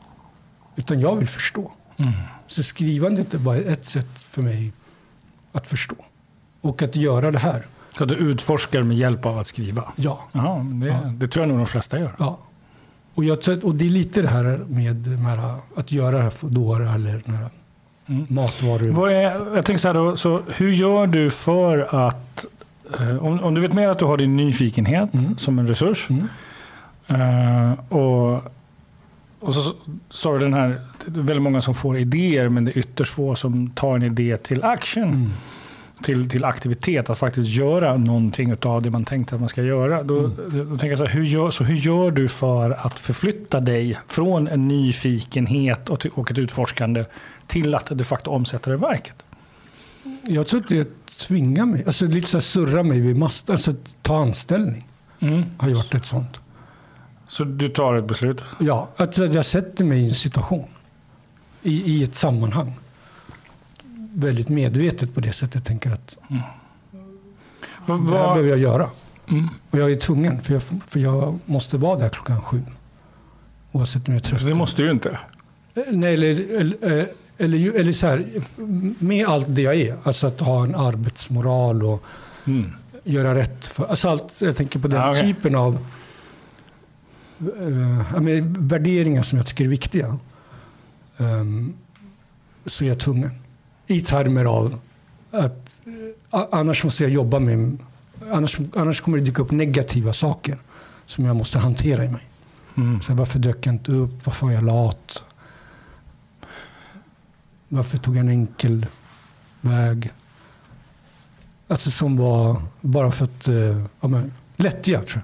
[0.76, 1.72] utan jag vill förstå.
[1.98, 2.14] Mm.
[2.48, 4.74] Så skrivandet är bara ett sätt för mig
[5.52, 5.96] att förstå.
[6.62, 7.66] Och att göra det här.
[7.98, 9.94] Så att du utforskar med hjälp av att skriva?
[9.96, 10.28] Ja.
[10.34, 11.00] Men det, Ja.
[11.14, 12.16] det tror jag nog de flesta gör.
[12.20, 12.40] ja.
[13.14, 17.22] Och, jag och det är lite det här med de här, att göra Foodora eller
[17.26, 17.50] den här
[18.08, 18.26] Mm.
[18.30, 19.10] matvaror.
[19.10, 22.46] Är, jag tänker så här då, så hur gör du för att,
[23.00, 25.38] eh, om, om du vet med att du har din nyfikenhet Mm.
[25.38, 26.28] som en resurs, Mm.
[27.08, 28.34] eh, och,
[29.40, 29.74] och så
[30.10, 33.14] sa du den här, det är väldigt många som får idéer, men det är ytterst
[33.14, 35.30] få som tar en idé till action, Mm.
[36.04, 40.04] Till, till aktivitet, att faktiskt göra någonting av det man tänkte att man ska göra.
[40.04, 40.36] Då, Mm.
[40.70, 44.00] då tänker jag så här, hur gör, så hur gör du för att förflytta dig
[44.08, 47.06] från en nyfikenhet och, till, och ett utforskande
[47.48, 49.26] till att de facto omsätta det i verket?
[50.24, 50.88] Jag tror att det
[51.18, 54.88] tvingar mig, alltså lite så här surra mig vid masten, alltså ta anställning
[55.20, 55.44] Mm.
[55.58, 56.42] har ju varit ett sånt.
[57.28, 58.42] Så du tar ett beslut?
[58.60, 60.68] Ja, att jag sätter mig i en situation.
[61.64, 62.74] I, i ett sammanhang.
[64.14, 65.56] Väldigt medvetet på det sättet.
[65.56, 66.18] Jag tänker att
[67.86, 68.90] Vad, det här behöver jag göra.
[69.30, 69.48] Mm.
[69.70, 72.62] Och jag är tvungen, för jag, för jag måste vara där klockan sju.
[73.72, 74.48] Oavsett om jag är trött.
[74.48, 75.20] Det måste du inte.
[75.74, 77.06] Eh, Nej, eller, eller, eh,
[77.38, 78.26] eller, eller så här,
[79.04, 79.98] med allt det jag är.
[80.04, 82.04] Alltså att ha en arbetsmoral och
[82.46, 82.72] Mm.
[83.04, 83.68] göra rätt.
[83.68, 85.22] För, alltså allt, jag tänker på den Ja, okej.
[85.34, 85.88] typen av
[88.20, 90.18] men värderingar som jag tycker är viktiga.
[91.18, 91.74] Ehm,
[92.66, 93.32] så är jag tvungen.
[93.92, 94.80] I termer av
[95.32, 95.82] att
[96.32, 97.78] eh, annars måste jag jobba med,
[98.32, 100.58] annars, annars kommer det dyka upp negativa saker
[101.06, 102.22] som jag måste hantera i mig.
[102.78, 103.02] Mm.
[103.02, 104.26] Så här, varför dök jag inte upp?
[104.26, 105.24] Varför var jag lat?
[107.68, 108.86] Varför tog jag en enkel
[109.62, 110.12] väg?
[111.68, 115.24] Alltså som var bara för att, eh, ja, men, lättja tror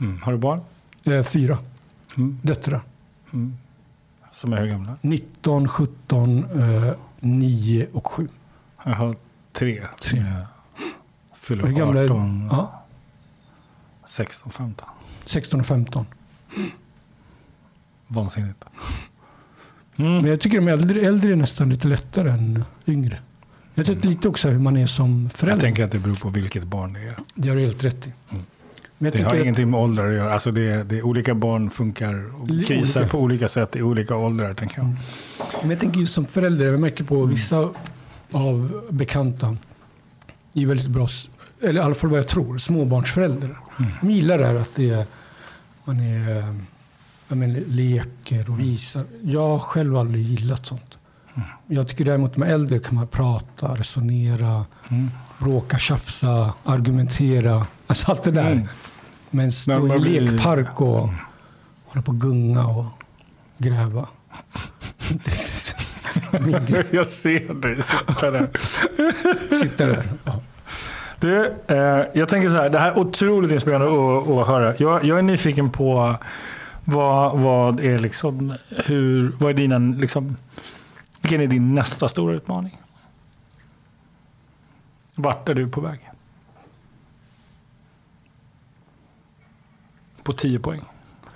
[0.00, 0.22] Mm.
[0.22, 0.60] Har du barn?
[1.02, 1.14] jag.
[1.16, 1.58] Eh, fyra
[2.16, 2.38] Mm.
[2.42, 2.80] döttrar.
[3.32, 3.56] Mm.
[4.32, 4.96] Som är hur gamla?
[5.00, 8.28] 19, 17, eh, 9 och 7.
[8.84, 9.16] Jag har
[9.52, 9.82] tre.
[10.02, 10.18] Tre.
[11.28, 12.82] Jag fyller Hur gamla är 18, Ja,
[14.06, 14.88] 16, 15.
[15.24, 16.06] 16 och 15.
[18.06, 18.64] Vansinnigt.
[19.96, 20.26] Men Mm.
[20.26, 23.20] jag tycker de äldre, äldre är nästan lite lättare än yngre.
[23.74, 25.60] Jag tycker lite också hur man är som Jag förälder.
[25.60, 27.16] tänker att det beror på vilket barn det är.
[27.34, 28.12] Det har du helt rätt i.
[28.30, 28.44] Mm.
[29.10, 30.32] Det har tänker, ingenting med åldrar att göra.
[30.32, 33.10] Alltså det, det olika barn funkar och krisar olika.
[33.10, 34.54] på olika sätt i olika åldrar.
[34.54, 34.84] Tänker jag.
[34.84, 34.98] Mm.
[35.60, 37.68] Men jag tänker just som förälder, jag märker på vissa
[38.32, 39.56] av bekanta
[40.54, 41.08] är väldigt bra,
[41.62, 43.56] eller i alla fall vad jag tror, småbarnsföräldrar.
[44.00, 45.04] De gillar det här att det är,
[45.84, 46.54] man är,
[47.28, 49.04] jag menar, leker och visar.
[49.22, 50.98] Jag har själv aldrig gillat sånt.
[51.66, 55.10] Jag tycker däremot med äldre kan man prata, resonera, Mm.
[55.38, 57.66] bråka, tjafsa, argumentera.
[57.86, 58.52] Alltså allt det där.
[58.52, 58.68] Mm.
[59.34, 61.08] Men stå i en lekpark och
[61.84, 62.84] hålla på och gunga och
[63.58, 64.08] gräva.
[66.90, 68.50] Jag ser dig sitta där.
[69.54, 70.02] Sitta där.
[70.24, 70.40] Ja.
[71.20, 74.74] Du, eh, jag tänker så här, det här är otroligt inspirerande att, att höra.
[74.78, 76.16] Jag, jag är nyfiken på
[76.84, 80.36] vad, vad är liksom, hur, vad är dina, liksom,
[81.20, 82.80] vilken är din nästa stora utmaning?
[85.14, 86.11] Vart är du på väg?
[90.22, 90.80] På 10 poäng.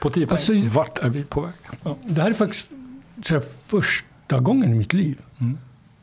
[0.01, 0.33] På 10 poäng.
[0.35, 1.53] Alltså- Vart är vi på väg?
[1.85, 1.97] Ja.
[2.05, 2.73] Det här är faktiskt
[3.29, 5.59] jag, första gången i mitt liv Mm.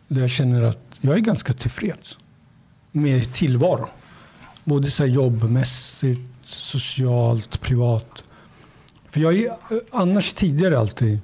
[0.08, 2.18] där jag känner att jag är ganska tillfreds
[2.92, 3.88] med tillvaron.
[4.64, 8.24] Både så här jobbmässigt, socialt, privat.
[9.10, 9.52] För jag är
[9.92, 11.20] annars tidigare alltid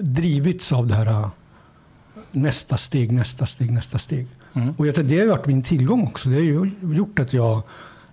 [0.00, 1.28] drivits av det här eh,
[2.30, 4.26] nästa steg, nästa steg, nästa steg.
[4.54, 4.74] Mm.
[4.78, 6.28] Och jag tror det har varit min tillgång också.
[6.28, 7.62] Det har ju gjort att jag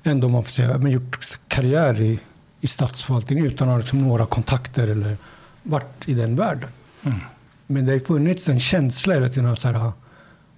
[0.03, 2.19] ändå, man får säga, men gjort karriär i,
[2.65, 5.17] i statsförvaltningen utan att ha liksom några kontakter eller
[5.63, 6.69] varit i den världen.
[7.03, 7.19] Mm.
[7.67, 9.91] Men det har funnits en känsla hela tiden av så här,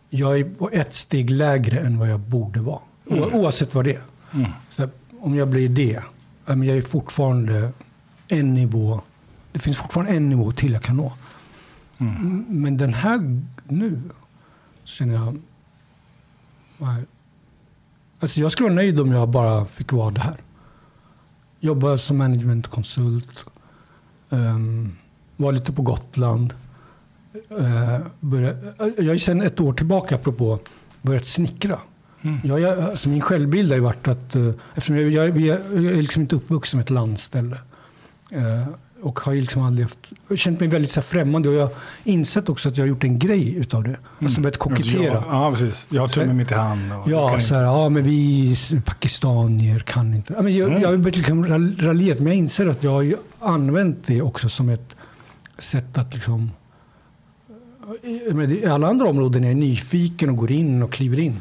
[0.09, 2.79] jag är ett steg lägre än vad jag borde vara.
[3.05, 4.01] O- Oavsett vad det är.
[4.33, 4.51] Mm.
[4.77, 4.89] Här,
[5.19, 6.03] om jag blir det,
[6.45, 7.71] jag är fortfarande
[8.27, 9.01] en nivå.
[9.51, 11.13] Det finns fortfarande en nivå till jag kan nå.
[11.97, 12.45] Mm.
[12.49, 14.01] Men den här nu
[14.83, 15.41] känner jag...
[16.77, 17.03] Nej.
[18.19, 20.35] Alltså jag skulle vara nöjd om jag bara fick vara det här.
[21.59, 23.45] Jobba som managementkonsult.
[24.29, 24.97] Um,
[25.37, 26.53] var lite på Gotland.
[27.51, 28.55] Uh, börja,
[28.97, 30.59] jag har sedan ett år tillbaka, apropå,
[31.01, 31.79] börjat snickra.
[32.21, 32.39] Mm.
[32.43, 35.85] Jag, jag, alltså min självbild har ju varit att, uh, eftersom jag, jag, jag, jag
[35.85, 37.57] är liksom inte uppvuxen med ett landställe.
[38.35, 38.67] Uh,
[39.01, 41.49] och har ju liksom aldrig haft, känt mig väldigt så främmande.
[41.49, 41.71] Och jag har
[42.03, 43.97] insett också att jag har gjort en grej utav det.
[44.21, 45.23] Alltså börjat kokettera.
[45.29, 45.89] Ja, precis.
[45.91, 46.91] Jag har tummen mitt i hand.
[47.07, 48.55] Ja, så här, ja, men vi
[48.85, 50.33] pakistanier kan inte.
[50.33, 50.81] Ja, men jag, Mm.
[50.81, 54.21] jag har börjat liksom ral- raljerat, men jag inser att jag har ju använt det
[54.21, 54.95] också som ett
[55.59, 56.51] sätt att liksom...
[58.49, 61.39] I alla andra områden är jag nyfiken och går in och kliver in.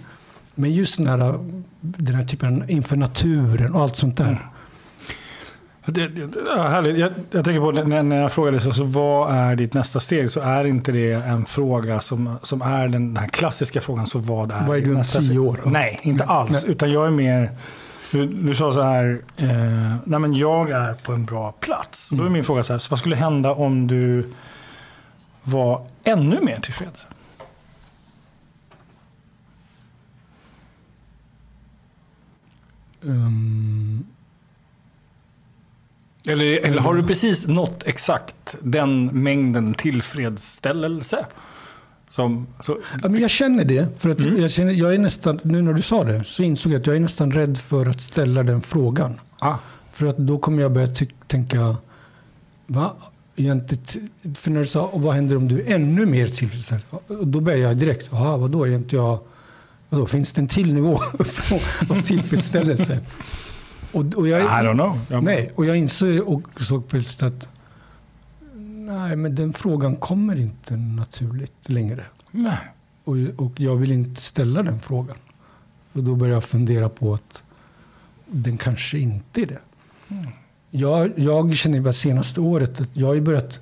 [0.55, 1.39] Men just den här,
[1.81, 4.47] den här typen inför naturen och allt sånt där.
[5.87, 6.99] Det, det, ja, härligt.
[6.99, 10.31] Jag, jag tänker på när, när jag frågade så, så vad är ditt nästa steg?
[10.31, 14.07] Så är inte det en fråga som, som är den, den här klassiska frågan.
[14.07, 15.41] Så vad är, Vad är ditt nästa steg?
[15.41, 15.61] år?
[15.67, 16.65] Nej, inte alls.
[16.65, 17.51] Utan jag är mer...
[18.13, 22.11] Du, du sa så här, eh, nej men jag är på en bra plats.
[22.11, 24.33] Och Då är min fråga så här, så vad skulle hända om du
[25.43, 27.07] var ännu mer tillfreds?
[33.01, 34.07] Um,
[36.27, 41.27] Eller, eller har du precis nått exakt den mängden tillfredsställelse?
[42.11, 43.89] Som, så, ja, men jag känner det.
[43.99, 46.81] För att jag, känner, jag är nästan, nu när du sa det så insåg jag
[46.81, 49.21] att jag är nästan rädd för att ställa den frågan.
[49.39, 49.55] ah,
[49.93, 50.89] För att då kommer jag börja
[51.27, 51.77] tänka,
[52.67, 52.93] va?
[53.37, 56.83] Egentligen, för när du sa, vad händer om du är ännu mer tillfredsställd?
[57.23, 59.19] Då börjar jag direkt, jaha, vadå, är inte jag,
[59.89, 61.01] vadå, finns det en till nivå
[61.89, 62.99] av tillfredsställelse?
[63.97, 65.01] Och, och jag, I don't know.
[65.09, 67.49] Jag, Nej, och jag insåg och såg plötsligt att
[68.87, 72.05] nej, men den frågan kommer inte naturligt längre.
[72.31, 72.59] nej.
[73.05, 75.17] Och, och jag vill inte ställa den frågan.
[75.93, 77.43] Och då börjar jag fundera på att
[78.27, 79.59] den kanske inte är det.
[80.71, 83.61] Jag, jag känner bara senaste året att jag har börjat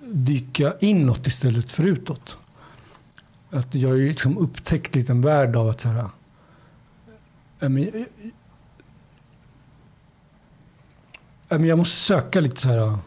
[0.00, 2.36] dyka inåt istället för utåt.
[3.50, 6.04] Att jag har liksom upptäckt lite en värld av att så här,
[7.58, 7.68] ja,
[11.54, 12.98] men, ja, men jag måste söka lite så här.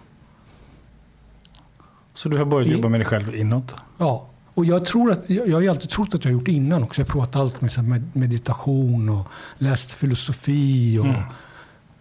[2.13, 3.75] Så du har börjat I- jobba med dig själv inåt?
[3.97, 6.83] Ja, och jag, tror att, jag, jag har alltid trott att jag har gjort innan
[6.83, 7.01] också.
[7.01, 9.27] Jag har provat allt med så här med meditation och
[9.57, 11.21] läst filosofi och Mm.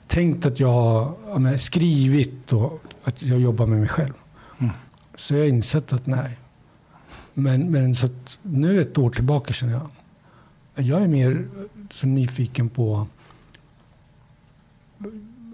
[0.07, 4.13] tänkt att jag har ja, men, skrivit och att jag jobbar med mig själv.
[4.59, 4.73] Mm.
[5.17, 6.39] Så jag har insett att nej.
[7.35, 9.91] Men, men så att nu ett år tillbaka känner jag
[10.79, 11.49] jag är mer
[11.91, 13.07] så nyfiken på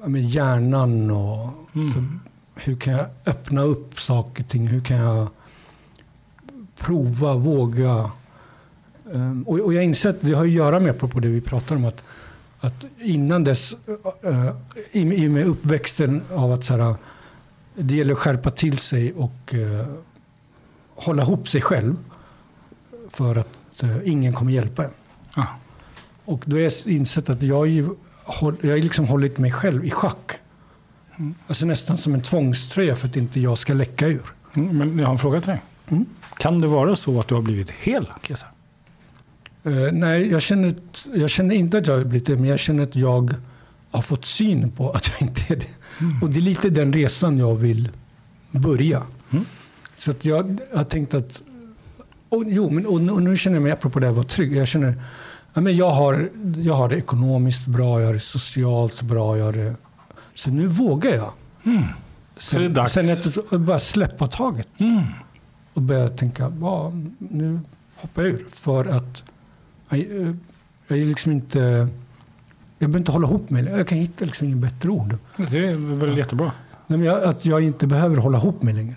[0.06, 2.20] men hjärnan och Mm.
[2.54, 4.66] hur kan jag öppna upp saker och ting?
[4.66, 5.28] Hur kan jag
[6.78, 8.10] prova, våga?
[9.14, 11.76] Ehm, och, och jag inser att det har att göra med, på det vi pratar
[11.76, 12.02] om, att,
[12.60, 13.74] att innan dess,
[14.24, 14.50] uh,
[14.92, 16.94] i, i och med uppväxten av att så här,
[17.74, 19.86] det gäller att skärpa till sig och eh,
[20.94, 21.96] hålla ihop sig själv
[23.10, 24.90] för att eh, ingen kommer hjälpa en.
[25.34, 25.46] Ah.
[26.24, 27.88] Och då har jag insett att jag, har ju
[28.60, 30.32] jag har liksom hållit mig själv i schack.
[31.46, 34.34] Alltså nästan som en tvångströja för att inte jag ska läcka ur.
[34.54, 35.62] Mm, Men jag har en fråga till dig.
[35.88, 36.06] Mm.
[36.38, 38.46] Kan det vara så att du har blivit hel, Kesa?
[39.64, 40.74] Eh, nej, jag känner,
[41.14, 43.34] jag känner inte att jag har blivit det, men jag känner att jag
[43.90, 45.66] har fått syn på att jag inte är det.
[46.22, 47.88] Och det är lite den resan jag vill
[48.50, 49.02] börja.
[49.30, 49.44] Mm.
[49.96, 51.42] Så att jag har tänkt att,
[52.28, 54.56] och, jo, men, och, nu- och nu känner jag mig, apropå det här vara trygg,
[54.56, 54.94] jag känner
[55.54, 59.44] ja, men jag, har, jag har det ekonomiskt bra, jag har det socialt bra, jag
[59.44, 59.74] har det,
[60.34, 61.32] så nu vågar jag.
[62.38, 62.92] Så det är Sen, dags.
[62.92, 65.02] sen ett, bara släppa taget Mm.
[65.74, 67.60] och börja tänka, ja, nu
[67.96, 68.46] hoppar jag ur.
[68.50, 69.22] För att
[69.88, 69.98] jag,
[70.88, 71.58] jag är liksom inte,
[72.78, 73.64] jag behöver inte hålla ihop mig.
[73.64, 75.16] Jag kan hitta liksom ingen bättre ord.
[75.36, 76.52] Det är väl jättebra.
[76.86, 78.96] Nej, men jag, att jag inte behöver hålla ihop mig längre.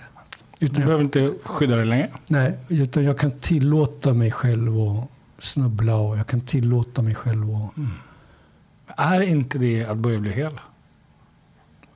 [0.59, 2.09] Du Utan jag, behöver inte skydda dig längre.
[2.29, 5.09] nej, utan jag kan tillåta mig själv att
[5.45, 7.71] snubbla och jag kan tillåta mig själv att...
[8.97, 10.59] Är inte det att börja bli hel?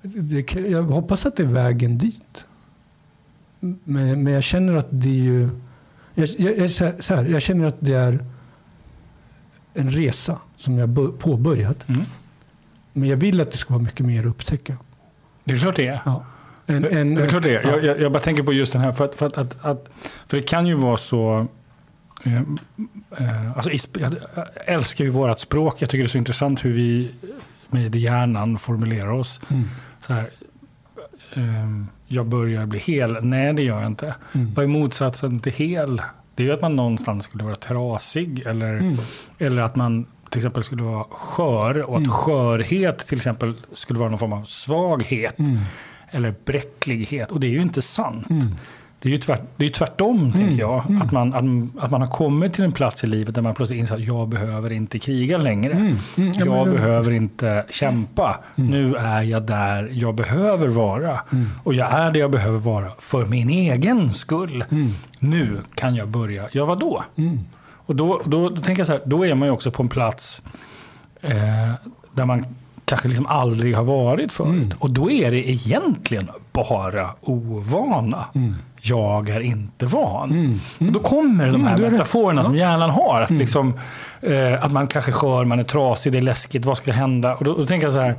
[0.02, 2.46] Det, jag hoppas att det är vägen dit.
[3.60, 5.50] Men, men jag känner att det är ju...
[6.14, 6.86] Jag, jag, jag, så
[7.16, 8.26] här- jag känner att det är
[9.74, 11.90] en resa som jag bör- påbörjat.
[11.90, 12.02] Mm.
[12.94, 14.78] Men jag vill att det ska vara mycket mer att upptäcka.
[15.44, 16.02] Det är klart det är.
[16.06, 16.26] Ja.
[16.66, 17.68] En, en, det är klart det är.
[17.72, 17.78] ja.
[17.80, 18.92] Jag, jag, bara tänker på just den här.
[18.92, 19.90] För, att, för, att, att,
[20.28, 21.48] för det kan ju vara så...
[22.24, 22.42] Eh,
[23.18, 24.16] eh, alltså, jag
[24.66, 25.76] älskar ju vårt språk.
[25.80, 27.12] Jag tycker det är så intressant hur vi
[27.68, 29.42] med hjärnan formulerar oss.
[29.50, 29.64] Mm.
[30.02, 30.30] Så här,
[31.34, 33.18] eh, jag börjar bli hel.
[33.22, 34.16] Nej, det gör jag inte.
[34.34, 34.54] Mm.
[34.54, 36.02] Vad är motsatsen till hel?
[36.36, 38.44] Det är ju att man någonstans skulle vara trasig.
[38.46, 38.98] Eller, Mm.
[39.38, 41.82] eller att man till exempel skulle vara skör.
[41.82, 42.12] Och att Mm.
[42.12, 45.40] skörhet till exempel skulle vara någon form av svaghet.
[45.40, 45.58] Mm.
[46.12, 47.32] Eller bräcklighet.
[47.32, 48.28] Och det är ju inte sant.
[49.02, 49.02] Mm.
[49.02, 50.84] Det är ju tvärt, det är tvärtom, tänker jag.
[51.04, 53.80] Att, man, att, att man har kommit till en plats i livet där man plötsligt
[53.80, 55.74] inser att jag behöver inte kriga längre.
[55.74, 55.98] Mm.
[56.18, 56.32] Mm.
[56.34, 58.40] Ja, Jag men- behöver inte kämpa.
[58.56, 61.20] Nu är jag där jag behöver vara.
[61.64, 64.64] Och jag är där jag behöver vara för min egen skull.
[65.20, 66.44] Nu kan jag börja.
[66.52, 67.04] Ja, vadå?
[67.16, 67.40] Mm.
[67.86, 69.90] Och då, då, då tänker jag så här, då är man ju också på en
[69.90, 70.42] plats
[71.22, 71.32] eh,
[72.14, 72.46] där man
[72.90, 74.50] kanske liksom aldrig har varit förut.
[74.56, 74.74] Mm.
[74.80, 78.26] Och då är det egentligen bara ovana.
[78.82, 80.32] Jag är inte van.
[80.32, 80.60] Mm.
[80.80, 81.92] Och då kommer de här Mm, rätt.
[81.92, 83.22] metaforerna som hjärnan har.
[83.22, 83.40] Att, Mm.
[83.40, 83.74] liksom,
[84.22, 87.36] eh, att man kanske skör, man är trasig, det är läskigt, vad ska hända?
[87.36, 88.16] Och då, då tänker jag så här,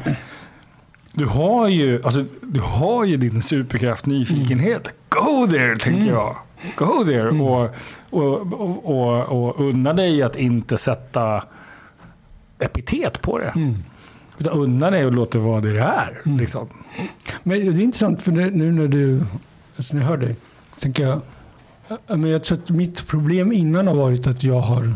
[1.13, 4.89] Du har ju, alltså, du har ju din superkraft nyfikenhet.
[5.09, 6.37] Go there, tänkte jag.
[6.77, 7.29] Go there.
[7.31, 7.71] Och,
[8.11, 11.43] och, och, och, och unna dig att inte sätta
[12.59, 13.53] epitet på det.
[13.57, 13.77] Mm.
[14.41, 16.21] Utan unna dig och låta det vara det det är.
[16.39, 16.69] Liksom.
[17.43, 19.21] Men det är intressant för nu när du,
[19.77, 20.37] alltså när jag hör dig,
[20.81, 21.21] tänker jag,
[21.89, 24.95] ja, men jag tror att mitt problem innan har varit att jag har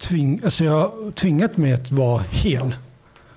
[0.00, 2.76] tving, alltså jag har tvingat mig att vara hel.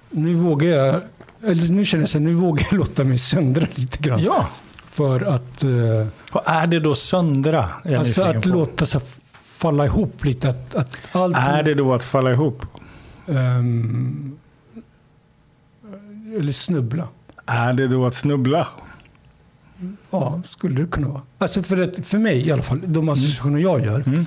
[0.09, 1.01] Nu vågar jag,
[1.43, 4.23] eller nu känner jag så här, nu vågar jag låta mig söndra lite grann.
[4.23, 4.47] Ja.
[4.89, 7.69] För att, eh, Vad är det då söndra?
[7.83, 8.49] är alltså att på.
[8.49, 9.01] låta sig
[9.41, 10.49] falla ihop lite.
[10.49, 12.65] Att, att allting, Är det då att falla ihop?
[13.27, 14.37] ehm,
[16.39, 17.07] eller snubbla.
[17.45, 18.67] Är det då att snubbla?
[20.09, 21.21] Ja, skulle det kunna vara.
[21.37, 24.03] Alltså för, att, för mig i alla fall, de associationer jag gör.
[24.07, 24.25] Mm.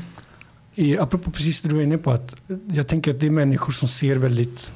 [0.75, 2.35] Är, apropå precis det du var inne på, att
[2.73, 4.73] jag tänker att det är människor som ser väldigt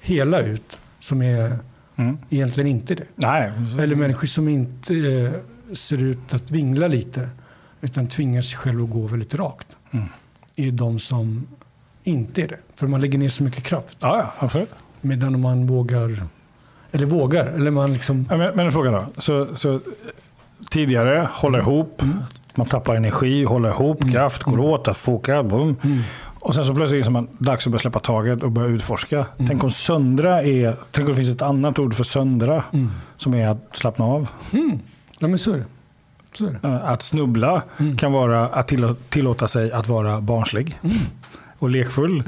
[0.00, 0.78] hela ut.
[1.00, 1.58] Som är
[1.96, 2.18] Mm.
[2.30, 3.04] egentligen inte det.
[3.14, 3.52] Nej.
[3.78, 5.32] Eller människor som inte eh,
[5.74, 7.28] ser ut att vingla lite.
[7.80, 9.66] Utan tvingar sig själv att gå väldigt rakt.
[9.90, 10.06] Mm.
[10.56, 11.46] Är de som
[12.04, 12.58] inte är det.
[12.74, 13.96] För man lägger ner så mycket kraft.
[14.00, 14.70] Ja, ja, absolut.
[15.00, 16.22] Medan man vågar,
[16.94, 18.26] eller vågar, eller man liksom...
[18.28, 19.04] Men, men en fråga då.
[19.18, 19.80] Så, så,
[20.70, 22.02] tidigare, hålla ihop.
[22.54, 25.42] Man tappar energi, hålla ihop, kraft, går åt, att foka.
[25.42, 25.76] Boom.
[26.40, 29.26] Och sen så plötsligt är det dags att börja släppa taget och börja utforska.
[29.48, 32.62] Tänk om söndra är, tänk om det finns ett annat ord för söndra.
[33.16, 34.28] Som är att slappna av.
[34.52, 34.78] Mm.
[35.18, 35.64] Ja men så är det.
[36.34, 36.68] Så är det.
[36.68, 37.62] Eh, Att snubbla
[37.98, 40.78] kan vara att tillå- tillåta sig att vara barnslig
[41.58, 42.22] och lekfull.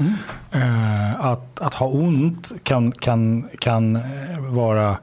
[0.51, 4.01] Eh, Att, att ha ont kan, kan, kan eh,
[4.49, 4.97] vara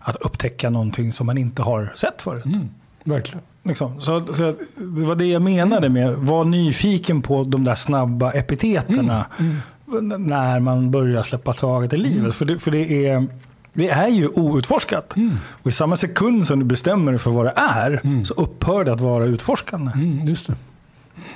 [0.00, 2.44] att upptäcka någonting som man inte har sett förut.
[2.44, 2.68] Mm.
[3.04, 3.40] Verkligen.
[3.62, 4.00] Liksom.
[4.00, 9.26] Så, så det var det jag menade med var nyfiken på de där snabba epiteterna
[9.38, 12.34] n- när man börjar släppa taget i livet.
[12.34, 13.26] För, det, för det, är,
[13.72, 15.14] det är ju outforskat.
[15.62, 18.92] Och i samma sekund som du bestämmer dig för vad det är så upphör det
[18.92, 19.90] att vara utforskande.
[19.94, 20.54] Mm, just det.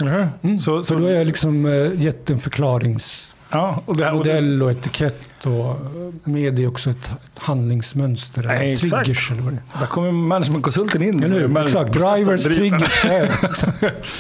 [0.01, 0.59] Eller hur?
[0.59, 4.25] Så, Så så, då har jag liksom eh, gett en förklaringsmodell ja, och det, och
[4.25, 5.77] det, och etikett och eh,
[6.25, 8.43] med det också ett, ett handlingsmönster.
[8.43, 9.05] Nej, exakt.
[9.05, 9.81] triggers eller vad det är.
[9.81, 11.23] där kommer managementkonsulten in.
[11.23, 11.59] Eller hur?
[11.59, 12.79] Exakt, drivers, driver.
[12.79, 13.65] triggers.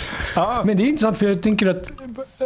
[0.36, 0.62] ja.
[0.64, 1.90] Men det är intressant för jag tänker att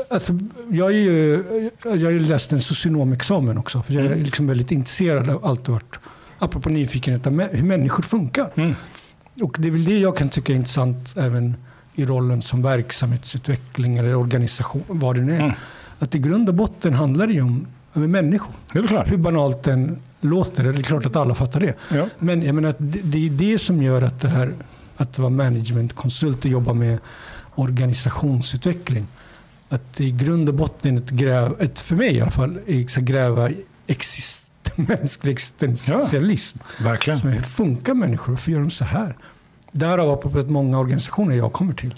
[0.08, 0.38] alltså,
[0.70, 3.82] jag, är ju, jag har ju läst en socionomexamen också.
[3.82, 5.94] För jag är liksom väldigt intresserad av allt varit,
[6.38, 8.50] apropå nyfikenhet, hur människor funkar.
[8.54, 8.74] Mm.
[9.42, 11.54] Och det är väl det jag kan tycka är intressant även
[11.97, 15.40] i rollen som verksamhetsutveckling eller organisation, vad det nu är.
[15.40, 15.53] Mm.
[15.99, 18.53] Att i grund och botten handlar det ju om, om människor.
[19.07, 21.74] Hur banalt den låter, det är klart att alla fattar det.
[21.92, 22.09] Ja.
[22.18, 24.53] Men jag menar det, det är det som gör att det här
[24.97, 26.99] att vara managementkonsult och jobba med
[27.55, 29.07] organisationsutveckling.
[29.68, 33.51] Att i grund och botten ett gräv, ett, för mig i alla fall, är gräva
[33.86, 36.59] exist, mänsklig existentialism.
[36.80, 37.18] Verkligen.
[37.18, 38.32] Som är, hur funkar människor?
[38.32, 39.14] Varför gör de så här?
[39.76, 41.94] Därav att många organisationer jag kommer till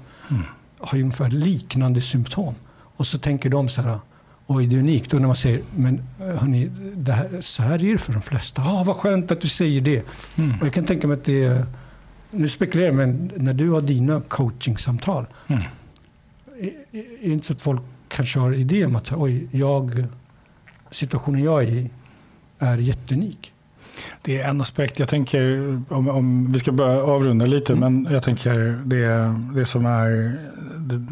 [0.78, 2.54] har ju ungefär liknande symptom.
[2.70, 3.98] Och så tänker de så här,
[4.46, 5.14] oj det är unikt.
[5.14, 8.62] Och när man säger, men hörni, det här, så här är det för de flesta.
[8.62, 10.04] Ah, vad skönt att du säger det.
[10.36, 10.60] Mm.
[10.60, 11.66] Och jag kan tänka mig att det är,
[12.30, 15.26] nu spekulerar jag, men när du har dina coachingsamtal.
[15.46, 15.62] Mm.
[16.60, 20.04] Är, är är det inte så att folk kanske har idé om att oj, jag,
[20.90, 21.90] situationen jag är i
[22.58, 23.52] är jätteunik.
[24.22, 24.98] Det är en aspekt.
[24.98, 28.02] Jag tänker, om, om vi ska börja avrunda lite, Mm.
[28.02, 30.38] men jag tänker det, det som är
[30.76, 31.06] det,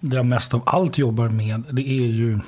[0.00, 2.38] det jag mest av allt jobbar med, det är ju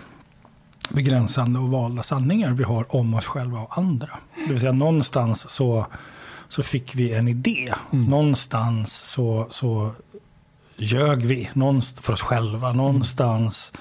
[0.89, 4.11] begränsande och valda sanningar vi har om oss själva och andra.
[4.35, 5.87] Det vill säga någonstans så,
[6.49, 7.75] så fick vi en idé.
[7.93, 8.05] Mm.
[8.05, 9.91] Någonstans så, så
[10.77, 12.73] ljög vi någonstans för oss själva.
[12.73, 13.73] Någonstans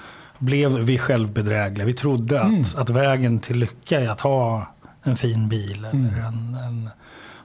[0.44, 1.86] blev vi självbedrägliga.
[1.86, 2.64] Vi trodde att, Mm.
[2.76, 4.66] att vägen till lycka är att ha
[5.02, 6.14] en fin bil eller Mm.
[6.14, 6.90] en, en,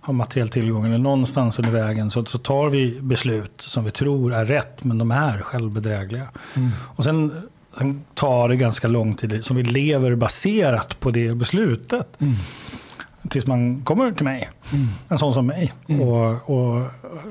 [0.01, 0.85] ha materiell tillgång.
[0.85, 4.97] Eller någonstans under vägen så, så tar vi beslut som vi tror är rätt, men
[4.97, 6.27] de är självbedrägliga.
[6.55, 6.69] Mm.
[6.95, 7.31] Och sen,
[7.77, 12.07] sen tar det ganska lång tid som vi lever baserat på det beslutet.
[12.21, 12.35] Mm.
[13.29, 14.87] Tills man kommer till mig, Mm.
[15.07, 15.73] en sån som mig.
[15.87, 16.01] Mm.
[16.01, 16.75] Och, och,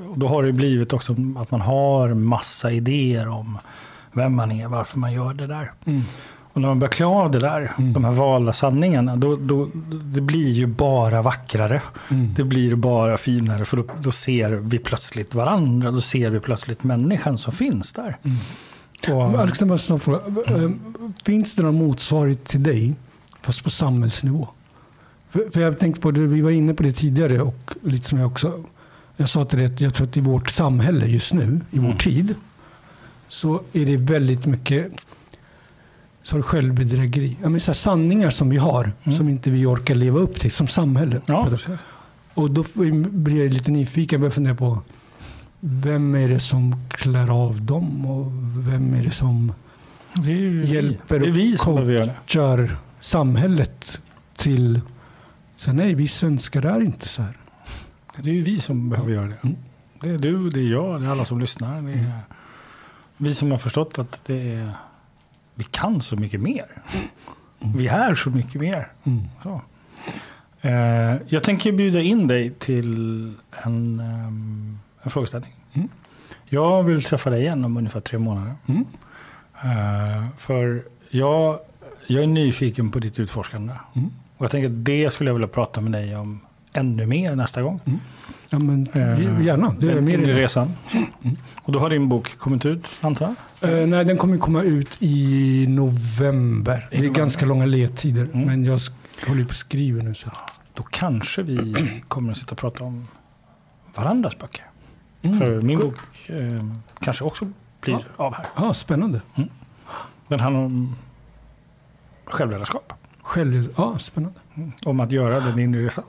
[0.09, 3.57] och då har det blivit också att man har massa idéer om
[4.13, 5.71] vem man är, varför man gör det där.
[5.85, 6.01] Mm.
[6.53, 7.93] Och när man börjar klä av det där, Mm.
[7.93, 9.69] de här valda sanningarna, då, då,
[10.03, 11.81] det blir ju bara vackrare.
[12.09, 12.33] Mm.
[12.33, 15.91] Det blir bara finare, för då, då ser vi plötsligt varandra.
[15.91, 18.17] Då ser vi plötsligt människan som finns där.
[18.23, 19.17] Mm.
[19.17, 20.19] Och, Alex, en snabb fråga.
[20.47, 20.69] Eh,
[21.25, 22.93] Finns det någon motsvarighet till dig,
[23.41, 24.47] fast på samhällsnivå?
[25.29, 28.19] För, för jag tänkte på det, vi var inne på det tidigare och lite som
[28.19, 28.63] jag också,
[29.17, 31.85] jag sa till dig att jag tror att i vårt samhälle just nu, i vår
[31.85, 31.97] Mm.
[31.97, 32.35] tid,
[33.29, 34.91] så är det väldigt mycket
[36.23, 37.37] Så självbedrägeri.
[37.41, 39.17] Ja, men så sanningar som vi har, Mm.
[39.17, 41.21] som inte vi orkar leva upp till som samhälle.
[41.25, 41.49] Ja.
[42.33, 42.63] Och då
[43.09, 44.19] blir jag lite nyfiken.
[44.19, 44.81] Börjar fundera på
[45.59, 48.31] vem är det som klär av dem och
[48.67, 49.53] vem är det som
[50.13, 51.55] Det är Hjälper vi.
[52.07, 54.01] Och kör samhället
[54.37, 54.81] till
[55.57, 57.37] så nej, vi svenskar är inte så här.
[58.17, 59.37] Det är ju vi som behöver göra det.
[59.43, 59.55] Mm.
[60.01, 61.81] Det är du, det är jag, det är alla som lyssnar.
[61.81, 62.13] Det är
[63.21, 64.73] vi som har förstått att det är,
[65.55, 66.65] vi kan så mycket mer.
[67.75, 68.91] Vi är så mycket mer.
[69.03, 69.23] Mm.
[69.43, 69.61] Så.
[70.61, 75.53] Eh, jag tänker bjuda in dig till en, ehm, en frågeställning.
[75.73, 75.89] Mm.
[76.45, 78.53] Jag vill träffa dig igen om ungefär tre månader.
[78.67, 78.85] Mm.
[79.63, 81.59] Eh, för jag,
[82.07, 83.73] jag är nyfiken på ditt utforskande.
[83.95, 84.09] Mm.
[84.37, 86.39] Och jag tänker att det skulle jag vilja prata med dig om
[86.73, 87.79] ännu mer nästa gång.
[88.51, 89.75] Ja, men Eh, gärna.
[89.79, 90.71] Det är mer än- resan.
[91.63, 93.81] Och då har din bok kommit ut, antar jag?
[93.81, 96.87] Eh, nej, den kommer komma ut i november.
[96.91, 97.19] Det är november.
[97.19, 98.23] ganska långa ledtider.
[98.33, 98.41] Mm.
[98.45, 98.79] Men jag
[99.27, 100.13] håller på att skriva nu.
[100.13, 100.31] Så.
[100.73, 101.75] Då kanske vi
[102.07, 103.07] kommer att sitta och prata om
[103.95, 104.65] varandras böcker.
[105.21, 105.37] Mm.
[105.39, 105.95] För min bok
[106.27, 106.65] eh,
[106.99, 108.25] kanske också blir Ja.
[108.25, 108.45] av här.
[108.55, 109.21] Ja, spännande.
[110.27, 110.95] Den handlar om
[112.25, 112.93] självledarskap.
[113.21, 114.39] Själv, ja, spännande.
[114.85, 116.03] Om att göra den inre resan.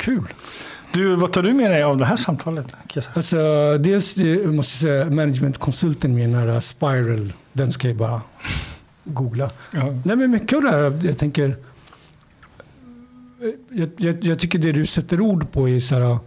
[0.00, 0.34] Kul.
[0.92, 2.74] Du, vad tar du med dig av det här samtalet?
[2.88, 3.10] Kesa?
[3.14, 3.36] Alltså,
[3.78, 7.32] dels det, måste jag säga managementkonsulten här Spiral.
[7.52, 8.22] Den ska jag bara
[9.04, 9.50] googla.
[9.72, 9.84] Ja.
[10.04, 11.56] Nej, men mycket av det här, jag tänker...
[13.68, 16.18] Jag, jag, jag tycker det du sätter ord på är så här...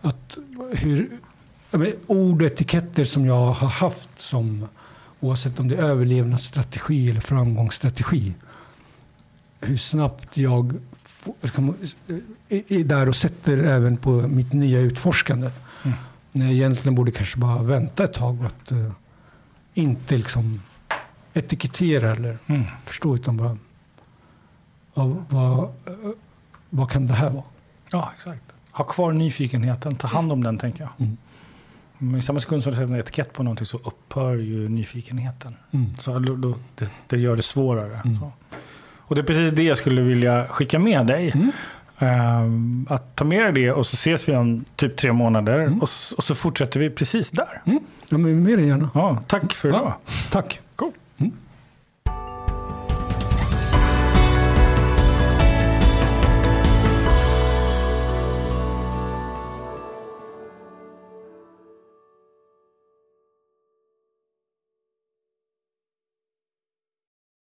[0.00, 0.38] Att
[0.70, 1.10] hur,
[1.70, 4.68] jag menar, ord och etiketter som jag har haft som
[5.20, 8.34] oavsett om det är överlevnadsstrategi eller framgångsstrategi.
[9.60, 10.80] Hur snabbt jag
[12.48, 15.50] är är där och sätter även på mitt nya utforskande.
[15.84, 15.96] Mm.
[16.32, 18.92] När jag egentligen borde kanske bara vänta ett tag och att eh,
[19.74, 20.62] inte liksom
[21.34, 22.62] etikettera eller Mm.
[22.86, 23.56] förstå utan bara
[24.94, 25.70] vad, vad, eh,
[26.70, 27.44] vad kan det här vara?
[27.90, 28.42] ja, exakt.
[28.70, 30.90] Ha kvar nyfikenheten, ta hand om den tänker jag.
[30.98, 31.16] Mm.
[31.98, 35.54] Men I samma sekund som du sätter en etikett på någonting så upphör ju nyfikenheten.
[35.70, 35.96] Mm.
[35.98, 38.00] Så då, då, det, det gör det svårare.
[38.04, 38.18] Mm.
[39.12, 41.32] Och det är precis det jag skulle vilja skicka med dig.
[41.34, 41.52] Mm.
[41.98, 45.74] Ehm, att ta med dig det och så ses vi om typ tre månader Mm.
[45.74, 47.62] och, och så fortsätter vi precis där.
[47.66, 47.78] Mm.
[48.08, 48.90] Ja, men mer än gärna.
[48.94, 49.80] Ja, tack för idag.
[49.84, 50.60] Ja, tack.